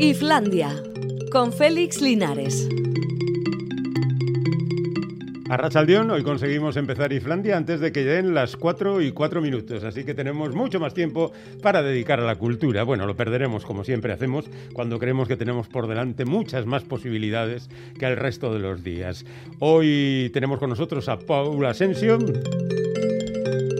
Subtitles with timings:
[0.00, 0.70] Islandia,
[1.32, 2.68] con Félix Linares.
[5.50, 9.82] A Rachaldeón, hoy conseguimos empezar Islandia antes de que den las 4 y 4 minutos,
[9.82, 11.32] así que tenemos mucho más tiempo
[11.62, 12.84] para dedicar a la cultura.
[12.84, 17.68] Bueno, lo perderemos como siempre hacemos cuando creemos que tenemos por delante muchas más posibilidades
[17.98, 19.26] que el resto de los días.
[19.58, 22.18] Hoy tenemos con nosotros a Paula Asensio.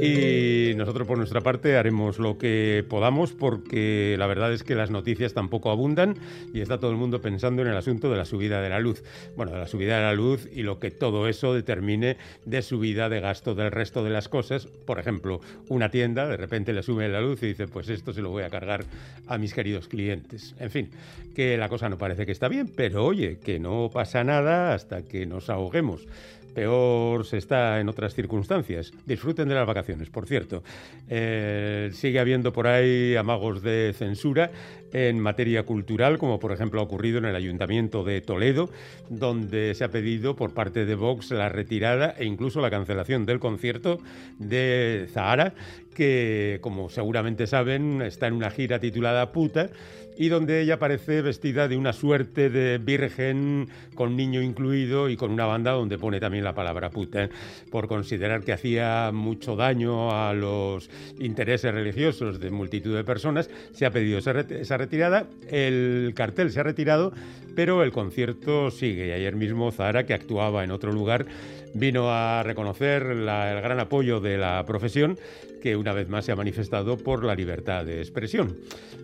[0.00, 4.91] Y nosotros por nuestra parte haremos lo que podamos porque la verdad es que las
[4.91, 6.16] noticias tampoco abundan
[6.52, 9.02] y está todo el mundo pensando en el asunto de la subida de la luz.
[9.37, 13.09] Bueno, de la subida de la luz y lo que todo eso determine de subida
[13.09, 14.66] de gasto del resto de las cosas.
[14.66, 18.23] Por ejemplo, una tienda de repente le sube la luz y dice, pues esto se
[18.23, 18.84] lo voy a cargar
[19.27, 20.55] a mis queridos clientes.
[20.59, 20.91] En fin,
[21.34, 25.03] que la cosa no parece que está bien, pero oye, que no pasa nada hasta
[25.03, 26.06] que nos ahoguemos
[26.55, 28.93] peor se está en otras circunstancias.
[29.06, 30.62] Disfruten de las vacaciones, por cierto.
[31.09, 34.51] Eh, sigue habiendo por ahí amagos de censura
[34.92, 38.70] en materia cultural, como por ejemplo ha ocurrido en el Ayuntamiento de Toledo,
[39.09, 43.39] donde se ha pedido por parte de Vox la retirada e incluso la cancelación del
[43.39, 43.98] concierto
[44.39, 45.55] de Zahara,
[45.94, 49.70] que como seguramente saben está en una gira titulada Puta
[50.19, 55.30] y donde ella aparece vestida de una suerte de virgen con niño incluido y con
[55.30, 57.30] una banda donde pone también la palabra puta,
[57.70, 63.86] por considerar que hacía mucho daño a los intereses religiosos de multitud de personas, se
[63.86, 67.12] ha pedido esa retirada, el cartel se ha retirado,
[67.55, 69.12] pero el concierto sigue.
[69.12, 71.27] Ayer mismo Zahara, que actuaba en otro lugar,
[71.74, 75.19] vino a reconocer el gran apoyo de la profesión
[75.61, 78.56] que una vez más se ha manifestado por la libertad de expresión.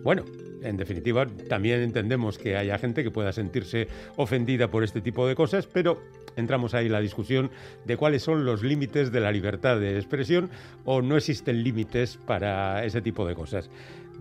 [0.03, 0.23] Bueno,
[0.61, 5.35] en definitiva, también entendemos que haya gente que pueda sentirse ofendida por este tipo de
[5.35, 6.01] cosas, pero
[6.35, 7.51] entramos ahí en la discusión
[7.85, 10.49] de cuáles son los límites de la libertad de expresión
[10.85, 13.69] o no existen límites para ese tipo de cosas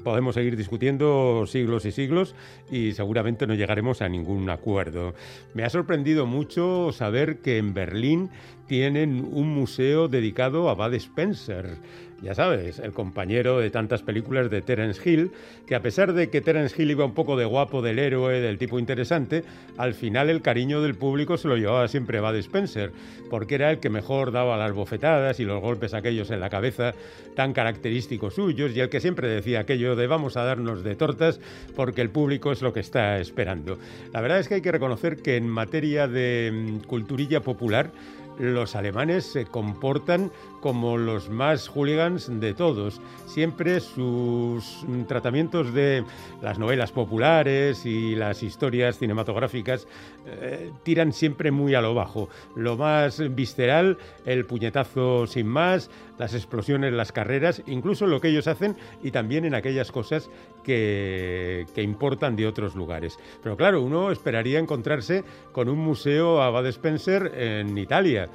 [0.04, 2.34] podemos seguir discutiendo siglos y siglos
[2.70, 5.14] y seguramente no llegaremos a ningún acuerdo.
[5.54, 8.30] Me ha sorprendido mucho saber que en Berlín
[8.68, 11.78] tienen un museo dedicado a Bud Spencer.
[12.24, 15.30] Ya sabes, el compañero de tantas películas de Terence Hill,
[15.66, 18.56] que a pesar de que Terence Hill iba un poco de guapo, del héroe, del
[18.56, 19.44] tipo interesante,
[19.76, 22.92] al final el cariño del público se lo llevaba siempre Bud Spencer,
[23.28, 26.94] porque era el que mejor daba las bofetadas y los golpes aquellos en la cabeza
[27.36, 31.40] tan característicos suyos y el que siempre decía aquello de vamos a darnos de tortas
[31.76, 33.78] porque el público es lo que está esperando.
[34.14, 37.90] La verdad es que hay que reconocer que en materia de mm, culturilla popular,
[38.38, 40.30] los alemanes se comportan
[40.64, 42.98] como los más hooligans de todos.
[43.26, 46.04] Siempre sus tratamientos de
[46.40, 49.86] las novelas populares y las historias cinematográficas
[50.24, 52.30] eh, tiran siempre muy a lo bajo.
[52.56, 58.46] Lo más visceral, el puñetazo sin más, las explosiones, las carreras, incluso lo que ellos
[58.46, 60.30] hacen y también en aquellas cosas
[60.62, 63.18] que, que importan de otros lugares.
[63.42, 68.30] Pero claro, uno esperaría encontrarse con un museo a Bad Spencer en Italia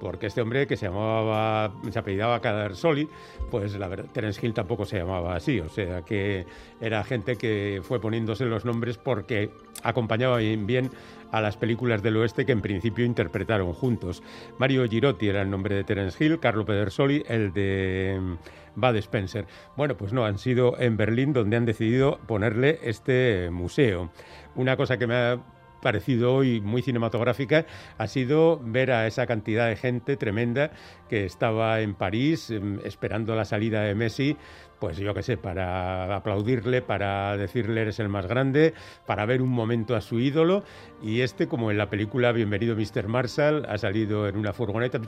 [0.00, 3.08] porque este hombre que se llamaba, se apellidaba Cadarsoli,
[3.50, 6.46] pues la verdad, Terence Hill tampoco se llamaba así, o sea que
[6.80, 9.50] era gente que fue poniéndose los nombres porque
[9.82, 10.90] acompañaba bien,
[11.30, 14.22] a las películas del oeste que en principio interpretaron juntos.
[14.58, 19.46] Mario Girotti era el nombre de Terence Hill, Carlo Pedersoli el de mm, Bud Spencer.
[19.76, 24.10] Bueno, pues no, han sido en Berlín donde han decidido ponerle este museo.
[24.56, 25.38] Una cosa que me ha
[25.80, 27.66] parecido hoy muy cinematográfica
[27.98, 30.70] ha sido ver a esa cantidad de gente tremenda
[31.08, 34.36] que estaba en París em, esperando la salida de Messi
[34.80, 38.72] pues yo qué sé, para aplaudirle, para decirle eres el más grande,
[39.06, 40.64] para ver un momento a su ídolo.
[41.02, 43.06] Y este, como en la película Bienvenido Mr.
[43.06, 44.98] Marshall, ha salido en una furgoneta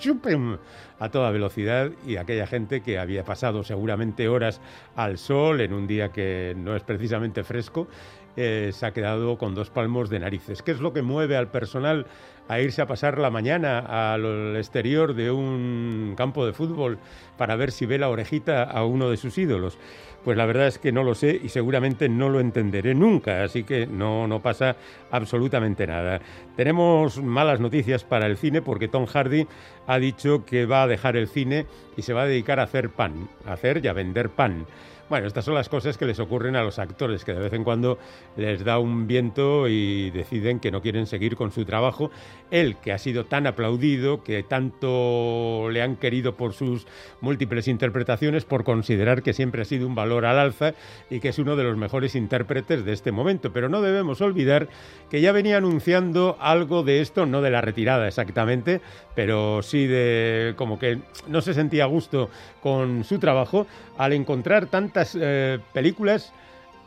[0.98, 4.60] a toda velocidad y aquella gente que había pasado seguramente horas
[4.94, 7.88] al sol en un día que no es precisamente fresco
[8.36, 10.62] eh, se ha quedado con dos palmos de narices.
[10.62, 12.06] ¿Qué es lo que mueve al personal
[12.48, 16.98] a irse a pasar la mañana al exterior de un campo de fútbol
[17.36, 19.78] para ver si ve la orejita a uno de sus ídolos?
[20.24, 23.64] Pues la verdad es que no lo sé y seguramente no lo entenderé nunca, así
[23.64, 24.76] que no, no pasa
[25.10, 26.20] absolutamente nada.
[26.56, 29.48] Tenemos malas noticias para el cine porque Tom Hardy
[29.86, 31.66] ha dicho que va a dejar el cine
[31.96, 34.66] y se va a dedicar a hacer pan, a hacer y a vender pan.
[35.12, 37.64] Bueno, estas son las cosas que les ocurren a los actores, que de vez en
[37.64, 37.98] cuando
[38.34, 42.10] les da un viento y deciden que no quieren seguir con su trabajo.
[42.50, 46.86] Él, que ha sido tan aplaudido, que tanto le han querido por sus
[47.20, 50.72] múltiples interpretaciones, por considerar que siempre ha sido un valor al alza
[51.10, 53.52] y que es uno de los mejores intérpretes de este momento.
[53.52, 54.68] Pero no debemos olvidar
[55.10, 58.80] que ya venía anunciando algo de esto, no de la retirada exactamente,
[59.14, 62.30] pero sí de como que no se sentía a gusto
[62.62, 63.66] con su trabajo
[64.02, 66.32] al encontrar tantas eh, películas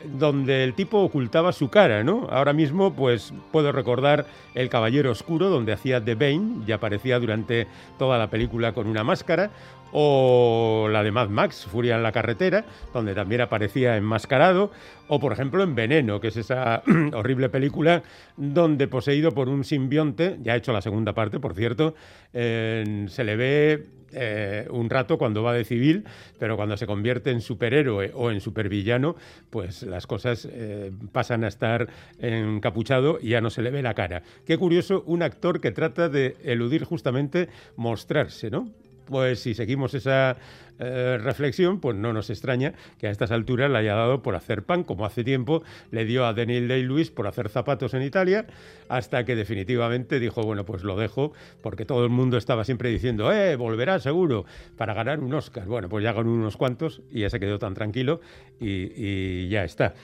[0.04, 2.28] donde el tipo ocultaba su cara, ¿no?
[2.30, 7.66] Ahora mismo, pues puedo recordar El Caballero Oscuro, donde hacía The Bane y aparecía durante
[7.98, 9.50] toda la película con una máscara,
[9.98, 14.70] o la de Mad Max, Furia en la carretera, donde también aparecía enmascarado,
[15.08, 16.82] o por ejemplo en Veneno, que es esa
[17.14, 18.02] horrible película
[18.36, 21.94] donde poseído por un simbionte, ya ha hecho la segunda parte, por cierto,
[22.30, 26.04] se le ve eh, un rato cuando va de civil,
[26.38, 29.16] pero cuando se convierte en superhéroe o en supervillano,
[29.48, 31.88] pues las cosas eh, pasan a estar
[32.18, 34.22] encapuchado y ya no se le ve la cara.
[34.44, 38.68] Qué curioso, un actor que trata de eludir justamente mostrarse, ¿no?
[39.06, 40.36] Pues si seguimos esa
[40.78, 44.64] eh, reflexión, pues no nos extraña que a estas alturas le haya dado por hacer
[44.64, 48.46] pan, como hace tiempo le dio a Daniel Day-Lewis por hacer zapatos en Italia,
[48.88, 51.32] hasta que definitivamente dijo, bueno, pues lo dejo,
[51.62, 54.44] porque todo el mundo estaba siempre diciendo, eh, volverá seguro
[54.76, 55.66] para ganar un Oscar.
[55.66, 58.20] Bueno, pues ya ganó unos cuantos y ya se quedó tan tranquilo
[58.60, 59.94] y, ya está.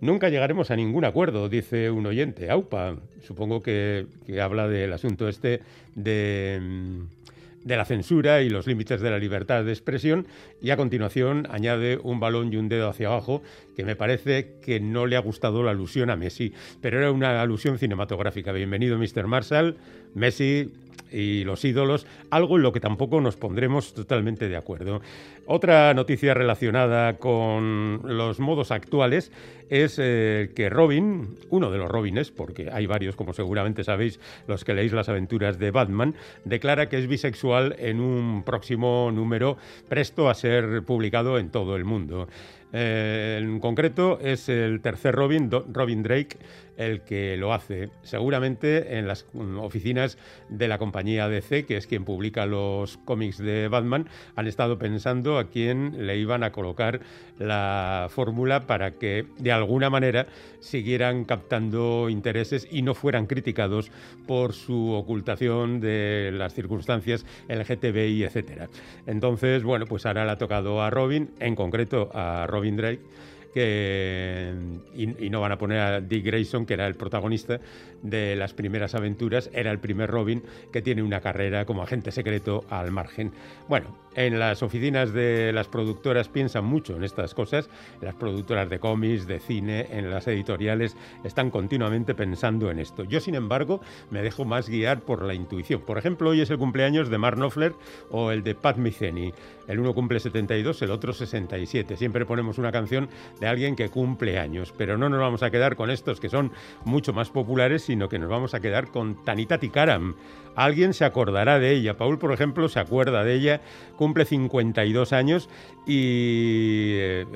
[0.00, 2.50] Nunca llegaremos a ningún acuerdo, dice un oyente.
[2.50, 4.06] Aupa, supongo que
[4.40, 5.60] habla del asunto este
[5.94, 7.18] de mm,
[7.68, 10.26] de la censura y los límites de la libertad de expresión
[10.60, 13.42] y a continuación añade un balón y un dedo hacia abajo
[13.76, 17.42] que me parece que no le ha gustado la alusión a Messi, pero era una
[17.42, 18.52] alusión cinematográfica.
[18.52, 19.26] Bienvenido Mr.
[19.26, 19.76] Marshall,
[20.14, 20.72] Messi
[21.10, 25.00] y los ídolos, algo en lo que tampoco nos pondremos totalmente de acuerdo.
[25.46, 29.32] Otra noticia relacionada con los modos actuales
[29.70, 34.64] es eh, que Robin, uno de los Robines, porque hay varios, como seguramente sabéis los
[34.64, 36.14] que leéis las aventuras de Batman,
[36.44, 39.56] declara que es bisexual en un próximo número
[39.88, 42.28] presto a ser publicado en todo el mundo.
[42.72, 46.38] Eh, en concreto es el tercer Robin, Robin Drake,
[46.76, 47.90] el que lo hace.
[48.02, 49.26] Seguramente en las
[49.60, 50.16] oficinas
[50.48, 55.38] de la compañía DC, que es quien publica los cómics de Batman, han estado pensando
[55.38, 57.00] a quién le iban a colocar
[57.38, 60.26] la fórmula para que de alguna manera
[60.60, 63.90] siguieran captando intereses y no fueran criticados
[64.26, 68.68] por su ocultación de las circunstancias LGTBI, etcétera.
[69.06, 73.00] Entonces, bueno, pues ahora le ha tocado a Robin, en concreto a Robin Drake,
[73.52, 74.54] que,
[74.94, 77.60] y, no van a poner a Dick Grayson, que era el protagonista
[78.02, 80.42] de las primeras aventuras, era el primer Robin
[80.72, 83.32] que tiene una carrera como agente secreto al margen.
[83.68, 87.68] Bueno, en las oficinas de las productoras piensan mucho en estas cosas,
[88.00, 93.04] las productoras de cómics, de cine, en las editoriales, están continuamente pensando en esto.
[93.04, 93.80] Yo, sin embargo,
[94.10, 95.82] me dejo más guiar por la intuición.
[95.82, 97.74] Por ejemplo, hoy es el cumpleaños de Mark Knopfler
[98.10, 99.32] o el de Pat Metheny.
[99.68, 101.96] El uno cumple 72, el otro 67.
[101.96, 103.08] Siempre ponemos una canción
[103.40, 106.52] de alguien que cumple años, pero no nos vamos a quedar con estos que son
[106.84, 110.14] mucho más populares, sino que nos vamos a quedar con Tanita Tikaram.
[110.54, 111.96] Alguien se acordará de ella.
[111.96, 113.60] Paul, por ejemplo, se acuerda de ella,
[113.96, 115.48] cumple 52 años
[115.86, 117.26] y eh,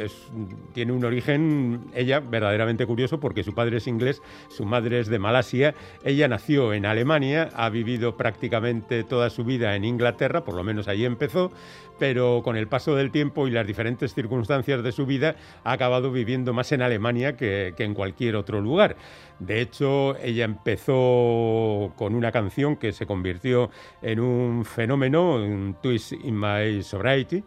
[0.72, 5.20] tiene un origen, ella, verdaderamente curioso, porque su padre es inglés, su madre es de
[5.20, 5.74] Malasia,
[6.04, 10.88] ella nació en Alemania, ha vivido prácticamente toda su vida en Inglaterra, por lo menos
[10.88, 11.52] allí empezó,
[12.02, 16.10] pero con el paso del tiempo y las diferentes circunstancias de su vida ha acabado
[16.10, 18.96] viviendo más en Alemania que, en cualquier otro lugar.
[19.38, 23.70] De hecho, ella empezó con una canción que se convirtió
[24.02, 27.44] en un fenómeno, un twist in my sobriety,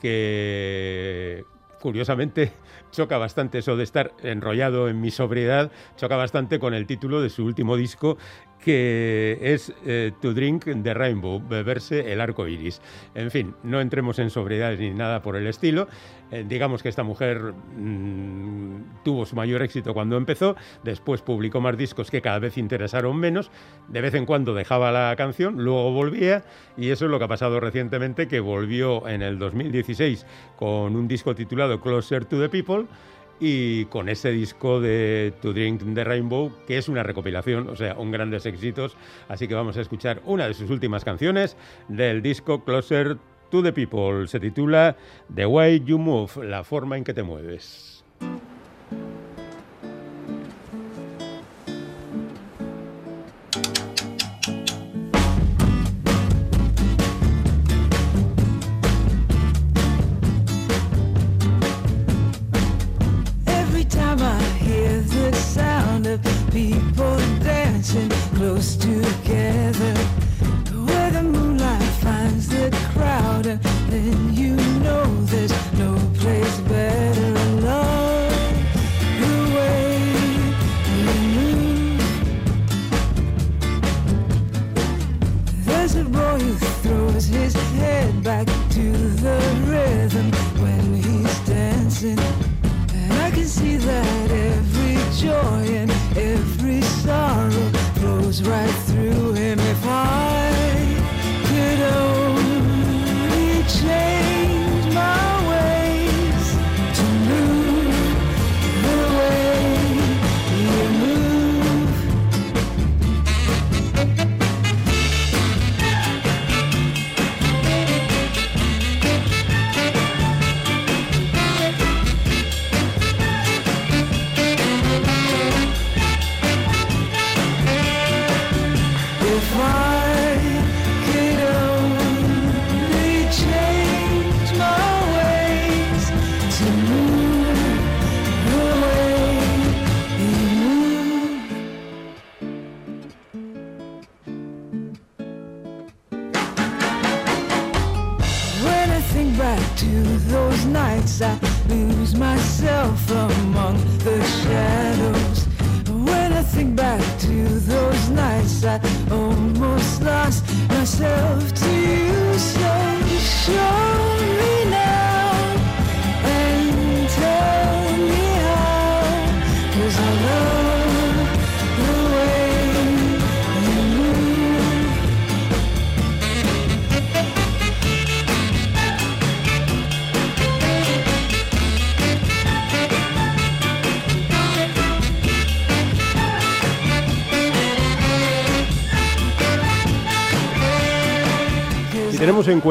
[0.00, 1.44] que
[1.78, 2.52] curiosamente
[2.92, 7.28] choca bastante eso de estar enrollado en mi sobriedad, choca bastante con el título de
[7.28, 8.16] su último disco
[8.64, 12.80] que es eh, To Drink the Rainbow, beberse el arco iris.
[13.14, 15.88] En fin, no entremos en sobriedades ni nada por el estilo.
[16.30, 21.76] Eh, digamos que esta mujer mm, tuvo su mayor éxito cuando empezó, después publicó más
[21.76, 23.50] discos que cada vez interesaron menos,
[23.88, 26.44] de vez en cuando dejaba la canción, luego volvía,
[26.76, 30.24] y eso es lo que ha pasado recientemente, que volvió en el 2016
[30.56, 32.86] con un disco titulado Closer to the People
[33.40, 37.94] y con ese disco de To Drink the Rainbow, que es una recopilación, o sea,
[37.94, 38.96] un grandes éxitos.
[39.28, 41.56] Así que vamos a escuchar una de sus últimas canciones
[41.88, 43.16] del disco Closer
[43.50, 44.28] to the People.
[44.28, 44.96] Se titula
[45.34, 47.99] The Way You Move, la forma en que te mueves.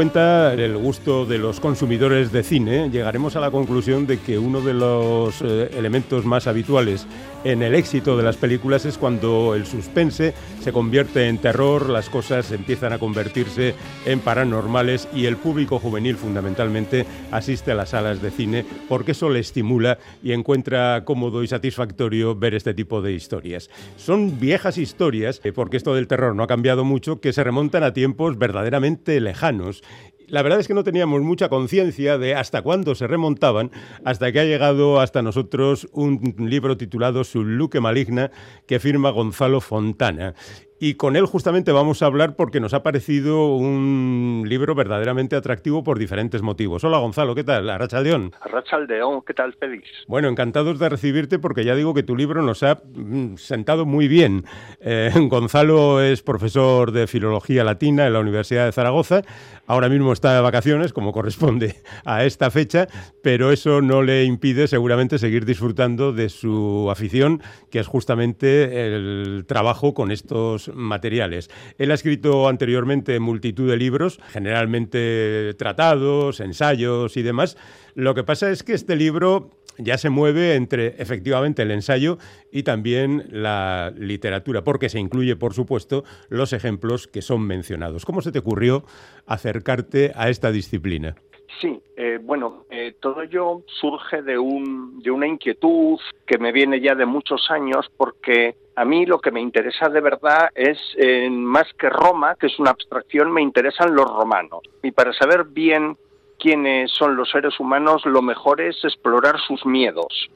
[0.02, 4.74] El gusto de los consumidores de cine, llegaremos a la conclusión de que uno de
[4.74, 7.06] los eh, elementos más habituales
[7.44, 12.10] en el éxito de las películas es cuando el suspense se convierte en terror, las
[12.10, 18.22] cosas empiezan a convertirse en paranormales y el público juvenil fundamentalmente asiste a las salas
[18.22, 23.14] de cine porque eso le estimula y encuentra cómodo y satisfactorio ver este tipo de
[23.14, 23.70] historias.
[23.98, 27.84] Son viejas historias, eh, porque esto del terror no ha cambiado mucho, que se remontan
[27.84, 29.84] a tiempos verdaderamente lejanos
[30.30, 33.72] la verdad es que no teníamos mucha conciencia de hasta cuándo se remontaban,
[34.06, 38.32] hasta que ha llegado hasta nosotros un libro titulado Su Luque Maligna,
[38.68, 40.36] que firma Gonzalo Fontana.
[40.82, 45.84] Y con él justamente vamos a hablar porque nos ha parecido un libro verdaderamente atractivo
[45.84, 46.86] por diferentes motivos.
[46.86, 47.70] Hola Gonzalo, ¿qué tal?
[47.70, 48.32] Arrachaldeón.
[48.40, 49.90] Arrachaldeón, ¿qué tal, Félix?
[50.08, 54.08] Bueno, encantados de recibirte porque ya digo que tu libro nos ha mm, sentado muy
[54.08, 54.46] bien.
[54.80, 59.24] Eh, Gonzalo es profesor de Filología Latina en la Universidad de Zaragoza.
[59.68, 62.88] Ahora mismo está de vacaciones, como corresponde a esta fecha,
[63.22, 69.44] pero eso no le impide seguramente seguir disfrutando de su afición, que es justamente el
[69.46, 71.50] trabajo con estos materiales.
[71.78, 77.58] Él ha escrito anteriormente multitud de libros, generalmente tratados, ensayos y demás.
[77.96, 82.18] Lo que pasa es que este libro ya se mueve entre efectivamente el ensayo
[82.52, 88.06] y también la literatura, porque se incluye, por supuesto, los ejemplos que son mencionados.
[88.06, 88.86] ¿Cómo se te ocurrió
[89.26, 91.16] acercarte a esta disciplina?
[91.60, 96.80] Sí, eh, bueno, eh, todo ello surge de, un, de una inquietud que me viene
[96.80, 101.30] ya de muchos años porque a mí lo que me interesa de verdad es, eh,
[101.30, 104.62] más que Roma, que es una abstracción, me interesan los romanos.
[104.84, 105.98] Y para saber bien
[106.38, 110.30] quiénes son los seres humanos, lo mejor es explorar sus miedos.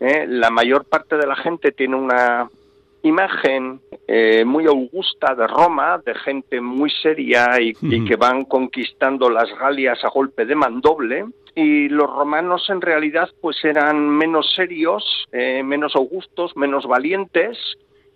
[0.00, 0.26] ¿eh?
[0.28, 2.50] La mayor parte de la gente tiene una
[3.02, 9.30] imagen eh, muy augusta de Roma, de gente muy seria y, y, que van conquistando
[9.30, 11.26] las Galias a golpe de mandoble.
[11.54, 17.58] Y los romanos en realidad pues eran menos serios, eh, menos augustos, menos valientes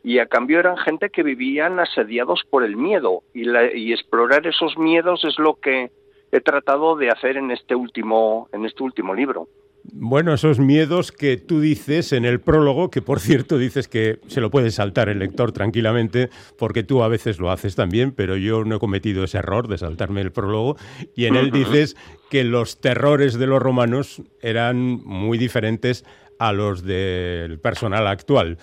[0.02, 4.46] y a cambio eran gente que vivían asediados por el miedo y, la, y explorar
[4.46, 5.90] esos miedos es lo que
[6.32, 9.48] he tratado de hacer en este último, en este último libro.
[9.82, 14.40] Bueno, esos miedos que tú dices en el prólogo, que por cierto dices que se
[14.40, 18.64] lo puede saltar el lector tranquilamente, porque tú a veces lo haces también, pero yo
[18.64, 20.76] no he cometido ese error de saltarme el prólogo,
[21.14, 21.96] y en él dices
[22.28, 26.04] que los terrores de los romanos eran muy diferentes
[26.38, 28.58] a los del personal actual.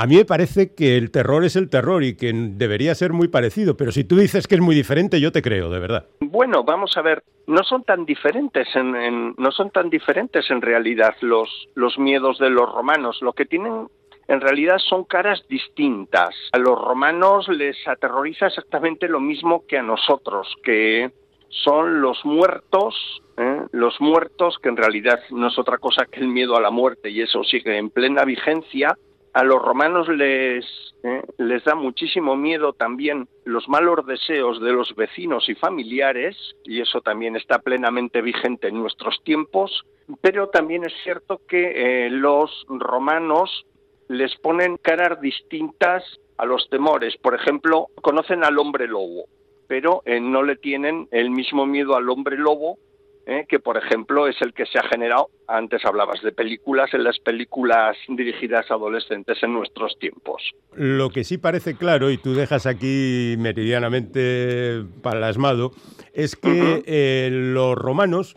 [0.00, 3.28] A mí me parece que el terror es el terror y que debería ser muy
[3.28, 6.06] parecido, pero si tú dices que es muy diferente, yo te creo, de verdad.
[6.20, 11.14] Bueno, vamos a ver, no son tan diferentes en, no son tan diferentes en realidad
[11.20, 13.18] los, los miedos de los romanos.
[13.20, 13.88] Lo que tienen
[14.26, 16.30] en realidad son caras distintas.
[16.52, 21.10] A los romanos les aterroriza exactamente lo mismo que a nosotros, que
[21.50, 22.94] son los muertos,
[23.36, 23.64] ¿eh?
[23.72, 27.10] los muertos, que en realidad no es otra cosa que el miedo a la muerte
[27.10, 28.96] y eso sigue en plena vigencia.
[29.32, 30.64] A los romanos les,
[31.04, 31.22] ¿eh?
[31.38, 37.00] les da muchísimo miedo también los malos deseos de los vecinos y familiares, y eso
[37.00, 39.84] también está plenamente vigente en nuestros tiempos,
[40.20, 43.66] pero también es cierto que eh, los romanos
[44.08, 46.02] les ponen caras distintas
[46.36, 47.16] a los temores.
[47.18, 49.26] Por ejemplo, conocen al hombre lobo,
[49.68, 52.78] pero eh, no le tienen el mismo miedo al hombre lobo
[53.26, 53.46] ¿eh?
[53.48, 57.18] que por ejemplo es el que se ha generado, antes hablabas de películas, en las
[57.18, 60.42] películas dirigidas a adolescentes en nuestros tiempos.
[60.74, 65.72] Lo que sí parece claro, y tú dejas aquí meridianamente palasmado,
[66.12, 68.36] es que eh, los romanos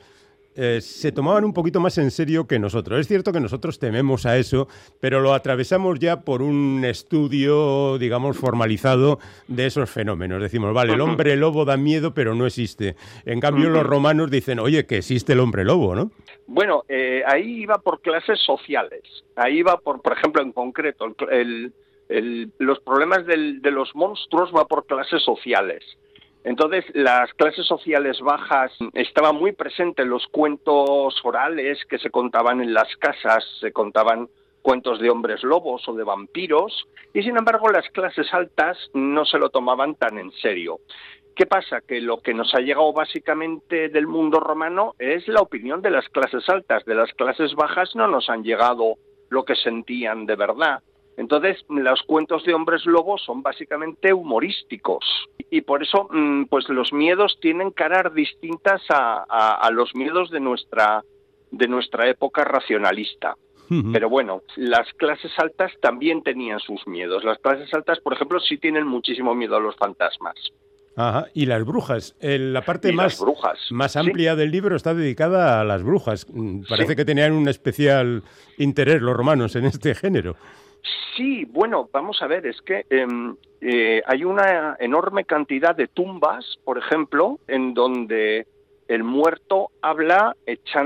[0.56, 3.00] eh, se tomaban un poquito más en serio que nosotros.
[3.00, 4.68] Es cierto que nosotros tememos a eso,
[5.00, 10.42] pero lo atravesamos ya por un estudio, digamos, formalizado de esos fenómenos.
[10.42, 12.96] Decimos, vale, el hombre lobo da miedo, pero no existe.
[13.26, 16.12] En cambio, los romanos dicen, oye, que existe el hombre lobo, ¿no?
[16.46, 19.02] Bueno, eh, ahí iba por clases sociales.
[19.36, 21.16] Ahí iba por, por ejemplo, en concreto,
[22.60, 25.84] los problemas de los monstruos va por clases sociales.
[26.44, 32.62] Entonces, las clases sociales bajas estaban muy presentes en los cuentos orales que se contaban
[32.62, 34.28] en las casas, se contaban
[34.62, 39.38] cuentos de hombres lobos o de vampiros, y sin embargo las clases altas no se
[39.38, 40.80] lo tomaban tan en serio.
[41.36, 41.82] ¿Qué pasa?
[41.82, 46.08] Que lo que nos ha llegado básicamente del mundo romano es la opinión de las
[46.10, 46.86] clases altas.
[46.86, 48.98] De las clases bajas no nos han llegado
[49.30, 50.84] lo que sentían de verdad.
[51.18, 55.06] Entonces, los cuentos de hombres lobos son básicamente humorísticos
[55.50, 61.04] y por eso, mm, pues los miedos tienen caras distintas a, los miedos de nuestra
[61.52, 63.36] de nuestra época racionalista.
[63.92, 67.24] Pero bueno, las clases altas también tenían sus miedos.
[67.24, 70.36] Las clases altas, por ejemplo, sí tienen muchísimo miedo a los fantasmas.
[70.96, 71.28] Ajá.
[71.34, 72.16] Y las brujas.
[72.22, 73.60] la parte más, brujas.
[73.72, 76.28] más amplia del libro está dedicada a las brujas.
[76.30, 78.24] Mm, parece que tenían un especial
[78.58, 80.36] interés los romanos en este género.
[81.16, 86.58] Sí, bueno, vamos a ver, es que em, eh, hay una enorme cantidad de tumbas,
[86.66, 88.48] por ejemplo, en donde
[88.88, 90.36] el muerto habla,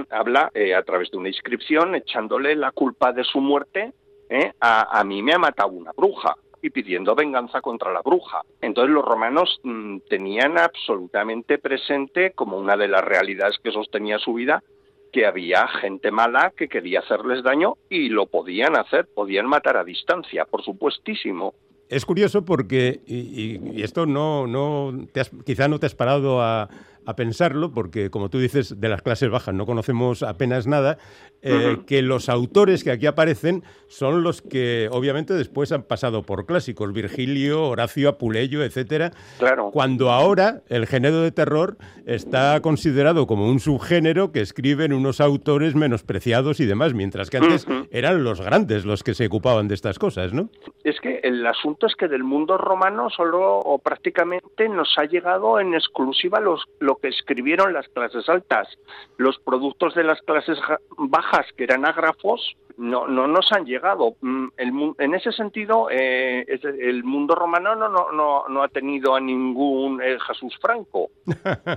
[0.09, 3.93] habla eh, a través de una inscripción echándole la culpa de su muerte
[4.29, 8.41] eh, a, a, mí me ha matado una bruja y pidiendo venganza contra la bruja.
[8.61, 14.33] Entonces los romanos mm, tenían absolutamente presente como una de las realidades que sostenía su
[14.33, 14.61] vida
[15.11, 19.83] que había gente mala que quería hacerles daño y lo podían hacer, podían matar a
[19.83, 21.53] distancia, por supuestísimo.
[21.89, 26.69] Es curioso porque, y, esto no, no te quizá no te has parado a,
[27.07, 30.97] a pensarlo, porque como tú dices, de las clases bajas no conocemos apenas nada,
[31.41, 36.45] eh, que los autores que aquí aparecen son los que obviamente después han pasado por
[36.45, 39.11] clásicos, Virgilio, Horacio, Apuleyo, etcétera.
[39.39, 39.71] Claro.
[39.71, 45.75] Cuando ahora el género de terror está considerado como un subgénero que escriben unos autores
[45.75, 49.97] menospreciados y demás, mientras que antes eran los grandes los que se ocupaban de estas
[49.97, 50.49] cosas, ¿no?
[50.83, 55.61] Es que el asunto es que del mundo romano solo o prácticamente nos ha llegado
[55.61, 56.65] en exclusiva los,
[57.01, 58.67] que escribieron las clases altas.
[59.17, 60.57] Los productos de las clases
[60.97, 64.15] bajas, que eran ágrafos, no, no nos han llegado.
[64.21, 64.47] Mm,
[64.99, 66.45] en ese sentido, eh,
[66.79, 71.09] el mundo romano no, no, no, ha tenido a ningún eh, Jesús Franco,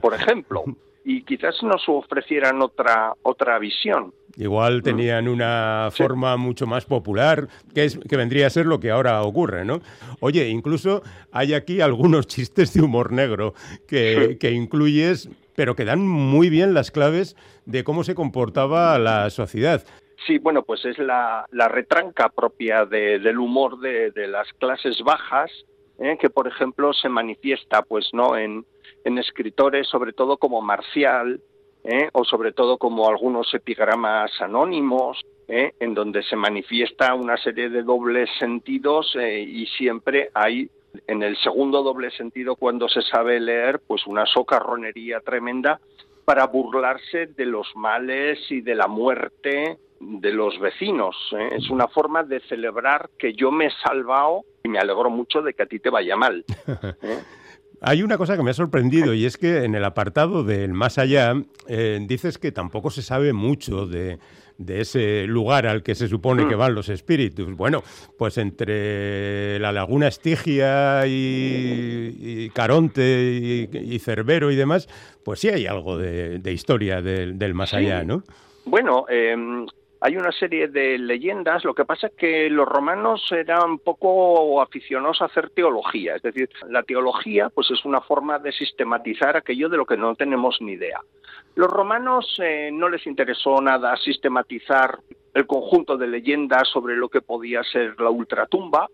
[0.01, 0.65] por ejemplo.
[1.05, 4.13] Y quizás nos ofrecieran otra, otra visión.
[4.37, 4.83] Igual mm.
[4.83, 9.23] tenían una forma mucho más popular, que, es, que vendría a ser lo que ahora
[9.23, 9.81] ocurre, ¿no?
[10.21, 13.55] Oye, incluso hay aquí algunos chistes de humor negro
[13.89, 17.37] que, que incluyes, pero que dan muy bien las claves
[17.67, 19.85] de cómo se comportaba la sociedad.
[20.27, 25.51] Sí, bueno, pues es la, la retranca propia del humor de, de, las clases bajas,
[25.99, 26.19] ¿eh?
[26.21, 28.37] que por ejemplo se manifiesta, pues, ¿no?
[28.37, 28.67] En,
[29.05, 31.41] en escritores, sobre todo como Marcial,
[31.85, 32.09] ¿eh?
[32.13, 35.73] o sobre todo como algunos epigramas anónimos, ¿eh?
[35.81, 40.71] en donde se manifiesta una serie de dobles sentidos eh, y siempre hay
[41.07, 45.81] en el segundo doble sentido cuando se sabe leer pues una socarronería tremenda
[46.25, 51.17] para burlarse de los males y de la muerte de los vecinos.
[51.53, 55.55] Es una forma de celebrar que yo me he salvado y me alegro mucho de
[55.55, 56.45] que a ti te vaya mal.
[57.83, 60.99] Hay una cosa que me ha sorprendido y es que en el apartado del más
[60.99, 61.35] allá
[61.67, 64.19] eh, dices que tampoco se sabe mucho de,
[64.69, 66.59] ese lugar al que se supone que mm.
[66.59, 67.57] van los espíritus.
[67.57, 67.83] Bueno,
[68.19, 74.87] pues entre la laguna Estigia y, Caronte y, Cerbero y demás,
[75.25, 78.23] pues sí hay algo de, historia del, más allá, ¿no?
[78.67, 79.67] Bueno, em,
[80.01, 85.21] hay una serie de leyendas, lo que pasa es que los romanos eran poco aficionados
[85.21, 89.77] a hacer teología, es decir, la teología pues es una forma de sistematizar aquello de
[89.77, 91.01] lo que no tenemos ni idea.
[91.55, 95.01] Los romanos eh, no les interesó nada sistematizar
[95.35, 98.89] el conjunto de leyendas sobre lo que podía ser la ultratumba,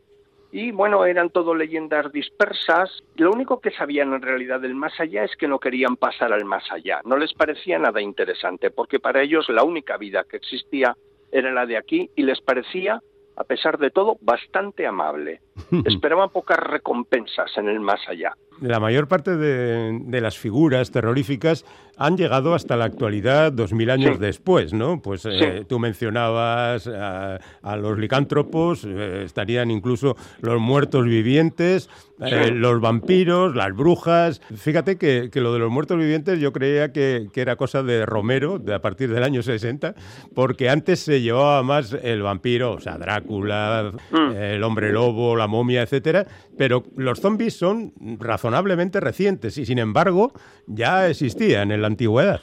[0.56, 3.04] y bueno, eran todo leyendas dispersas.
[3.16, 6.46] Lo único que sabían en realidad del más allá es que no querían pasar al
[6.46, 7.02] más allá.
[7.04, 10.96] No les parecía nada interesante, porque para ellos la única vida que existía
[11.30, 13.02] era la de aquí y les parecía,
[13.36, 15.42] a pesar de todo, bastante amable.
[15.84, 18.36] esperaban pocas recompensas en el más allá.
[18.60, 21.66] La mayor parte de, las figuras terroríficas
[21.98, 25.00] han llegado hasta la actualidad dos mil años después, ¿no?
[25.02, 31.90] Pues eh, tú mencionabas a, los licántropos, eh, estarían incluso los muertos vivientes,
[32.20, 34.40] eh, los vampiros, las brujas.
[34.56, 38.74] Fíjate que, lo de los muertos vivientes yo creía que, era cosa de Romero, de
[38.74, 39.94] a partir del año 60,
[40.34, 44.32] porque antes se llevaba más el vampiro, o sea, Drácula, mm.
[44.34, 50.32] el hombre lobo, la momia, etcétera, pero los zombies son razonablemente recientes y sin embargo
[50.66, 52.40] ya existían en la antigüedad.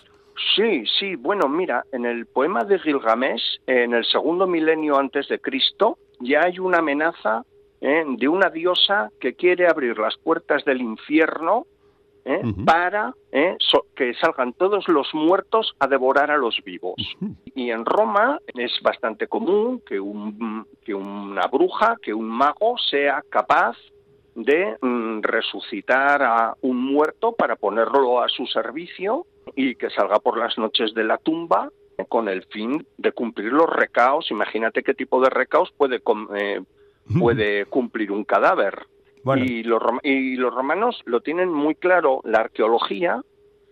[0.55, 5.39] Sí, sí, bueno, mira, en el poema de Gilgamesh, en el segundo milenio antes de
[5.39, 7.43] Cristo, ya hay una amenaza
[7.81, 8.03] ¿eh?
[8.07, 11.67] de una diosa que quiere abrir las puertas del infierno
[12.25, 12.41] ¿eh?
[12.65, 13.57] para ¿eh?
[13.95, 16.95] que salgan todos los muertos a devorar a los vivos.
[17.55, 23.23] Y en Roma es bastante común que, un, que una bruja, que un mago sea
[23.29, 23.77] capaz
[24.35, 30.37] de mm, resucitar a un muerto para ponerlo a su servicio y que salga por
[30.37, 31.69] las noches de la tumba
[32.09, 34.31] con el fin de cumplir los recaos.
[34.31, 38.87] Imagínate qué tipo de recaos puede puede cumplir un cadáver.
[39.35, 43.21] Y, los, y los romanos lo tienen muy claro, la arqueología,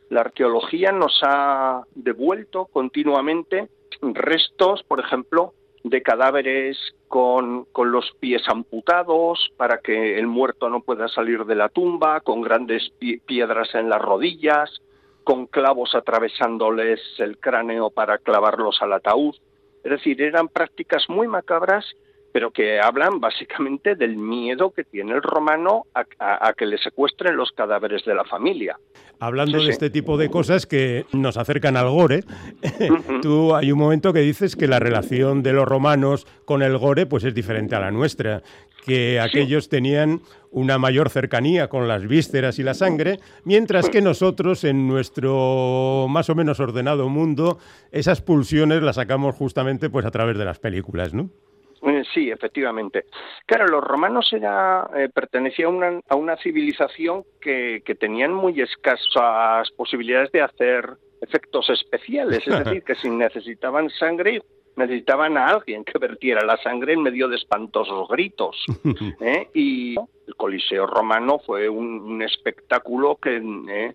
[0.10, 3.70] la arqueología nos ha devuelto continuamente
[4.02, 10.82] restos, por ejemplo, de cadáveres con, con, los pies amputados para que el muerto no
[10.82, 12.92] pueda salir de la tumba, con grandes
[13.26, 14.70] piedras en las rodillas,
[15.24, 19.36] con clavos atravesándoles el cráneo para clavarlos al ataúd.
[19.84, 21.86] Es decir, eran prácticas muy macabras
[22.32, 27.52] pero que hablan básicamente del miedo que tiene el romano a, que le secuestren los
[27.52, 28.80] cadáveres de la familia.
[29.20, 32.24] Hablando de este tipo de cosas que nos acercan al gore,
[33.22, 37.06] tú hay un momento que dices que la relación de los romanos con el gore
[37.06, 38.42] pues es diferente a la nuestra,
[38.86, 44.64] que aquellos tenían una mayor cercanía con las vísceras y la sangre, mientras que nosotros
[44.64, 47.60] en nuestro más o menos ordenado mundo
[47.92, 51.30] esas pulsiones las sacamos justamente pues a través de las películas, ¿no?
[51.84, 53.06] Eh, sí, efectivamente.
[53.46, 60.42] Claro, los romanos era, eh, pertenecían a una, civilización que, tenían muy escasas posibilidades de
[60.42, 64.42] hacer efectos especiales, es decir, que si necesitaban sangre,
[64.76, 68.64] necesitaban a alguien que vertiera la sangre en medio de espantosos gritos.
[69.22, 69.48] ¿eh?
[69.54, 73.94] Y el Coliseo romano fue un, espectáculo que,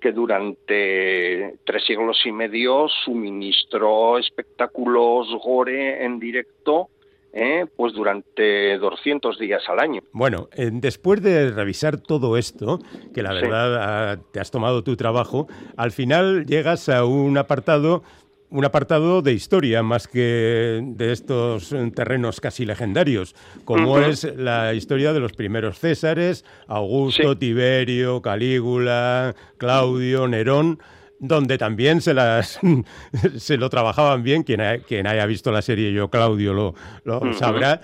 [0.00, 6.90] que durante tres siglos y medio suministró espectáculos gore en directo
[7.34, 7.66] ¿eh?
[7.76, 10.02] pues durante 200 días al año.
[10.12, 12.78] Bueno, eh, después de revisar todo esto,
[13.12, 18.02] que la verdad ah, te has tomado tu trabajo, al final llegas a un apartado
[18.50, 25.12] un apartado de historia más que de estos terrenos casi legendarios, como es la historia
[25.12, 30.78] de los primeros Césares, Augusto, Tiberio, Calígula, Claudio, Nerón
[31.18, 32.60] donde también se las
[33.36, 34.42] se lo trabajaban bien.
[34.42, 36.74] Quien, quien haya visto la serie Yo Claudio lo,
[37.04, 37.80] lo sabrá.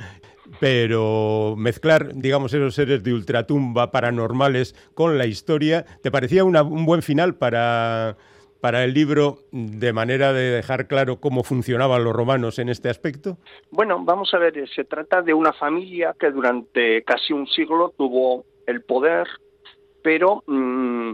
[0.58, 7.02] Pero mezclar, digamos, esos seres de ultratumba paranormales con la historia, ¿te parecía un buen
[7.02, 8.16] final para,
[8.60, 13.38] para el libro de manera de dejar claro cómo funcionaban los romanos en este aspecto?
[13.70, 18.44] Bueno, vamos a ver, se trata de una familia que durante casi un siglo tuvo
[18.66, 19.26] el poder,
[20.02, 21.12] pero mm,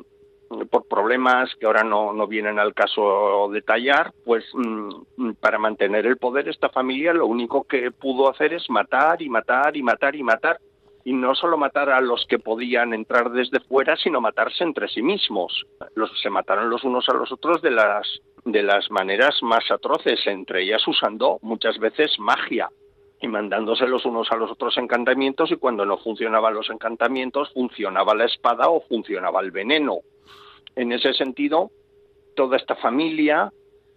[0.70, 6.18] por problemas que ahora no, no vienen al caso detallar, pues mm, para mantener el
[6.18, 10.22] poder esta familia lo único que pudo hacer es matar y matar y matar y
[10.22, 10.59] matar.
[11.04, 15.02] Y no solo matar a los que podían entrar desde fuera, sino matarse entre sí
[15.02, 15.64] mismos.
[15.94, 20.26] Los, se mataron los unos a los otros de las, de las maneras más atroces,
[20.26, 22.68] entre ellas usando muchas veces magia
[23.20, 28.14] y mandándose los unos a los otros encantamientos y cuando no funcionaban los encantamientos funcionaba
[28.14, 30.00] la espada o funcionaba el veneno.
[30.76, 31.70] En ese sentido,
[32.36, 33.50] toda esta familia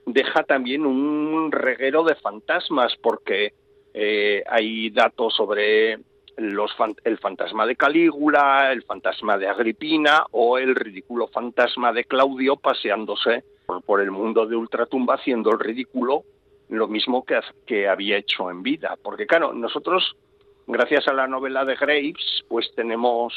[0.05, 3.53] deja también un reguero de fantasmas porque
[3.93, 5.99] eh, hay datos sobre
[6.37, 6.71] los,
[7.03, 13.43] el fantasma de Calígula, el fantasma de Agripina o el ridículo fantasma de Claudio paseándose
[13.85, 16.23] por, el mundo de Ultratumba haciendo el ridículo
[16.69, 18.97] lo mismo que, que había hecho en vida.
[19.03, 20.15] Porque claro, nosotros,
[20.65, 23.33] gracias a la novela de Graves, pues tenemos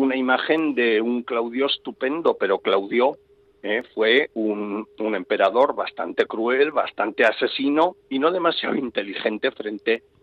[0.00, 3.16] una imagen de un Claudio estupendo, pero Claudio
[3.62, 10.19] eh, fue un, un, emperador bastante cruel, bastante asesino y no demasiado inteligente frente a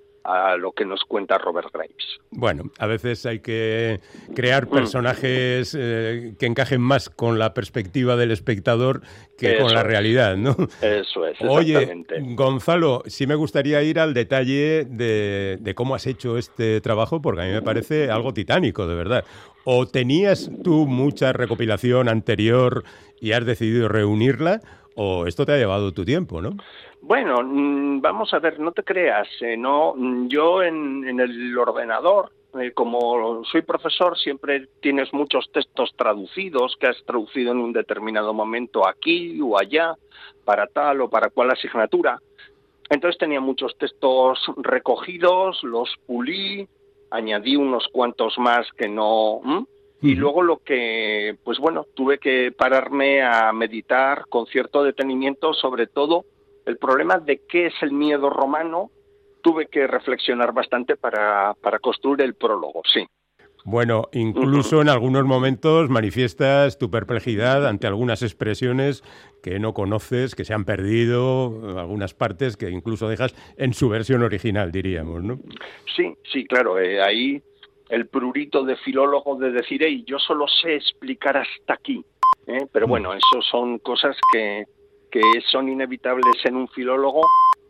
[0.58, 2.20] lo que nos cuenta Robert Graves.
[2.32, 4.02] Bueno, a veces hay que
[4.36, 4.70] crear mm.
[4.70, 9.02] personajes eh, que encajen más con la perspectiva del espectador
[9.38, 10.56] que con la realidad, ¿no?
[10.82, 11.38] Eso es.
[11.42, 17.22] Oye, Gonzalo, sí me gustaría ir al detalle de, de cómo has hecho este trabajo,
[17.22, 19.26] porque a mí me parece algo titánico, de verdad.
[19.64, 22.84] ¿O tenías tú mucha recopilación anterior
[23.20, 24.62] y has decidido reunirla?
[24.96, 26.58] ¿O esto te ha llevado tu tiempo, no?
[27.02, 32.32] Bueno, mm, vamos a ver, no te creas, eh, no, mm, yo en, el ordenador,
[32.60, 38.34] eh, como soy profesor, siempre tienes muchos textos traducidos que has traducido en un determinado
[38.34, 39.96] momento aquí o allá,
[40.44, 42.20] para tal o para cual asignatura.
[42.90, 46.68] Entonces tenía muchos textos recogidos, los pulí,
[47.12, 49.42] añadí unos cuantos más que no.
[50.02, 55.88] Y luego lo que, pues bueno, tuve que pararme a meditar con cierto detenimiento sobre
[55.88, 56.24] todo
[56.68, 58.92] el problema de qué es el miedo romano,
[59.42, 63.08] tuve que reflexionar bastante para, para construir el prólogo, sí.
[63.64, 69.04] Bueno, incluso en algunos momentos manifiestas tu perplejidad ante algunas expresiones
[69.44, 74.24] que no conoces, que se han perdido, algunas partes que incluso dejas en su versión
[74.24, 75.40] original, diríamos, ¿no?
[75.96, 76.80] Sí, sí, claro.
[76.80, 77.42] Eh, ahí
[77.90, 82.06] el prurito de filólogo de decir, hey, yo solo sé explicar hasta aquí.
[82.48, 82.68] ¿eh?
[82.72, 82.90] Pero mm.
[82.90, 84.66] bueno, eso son cosas que,
[85.18, 87.22] que son inevitables en un filólogo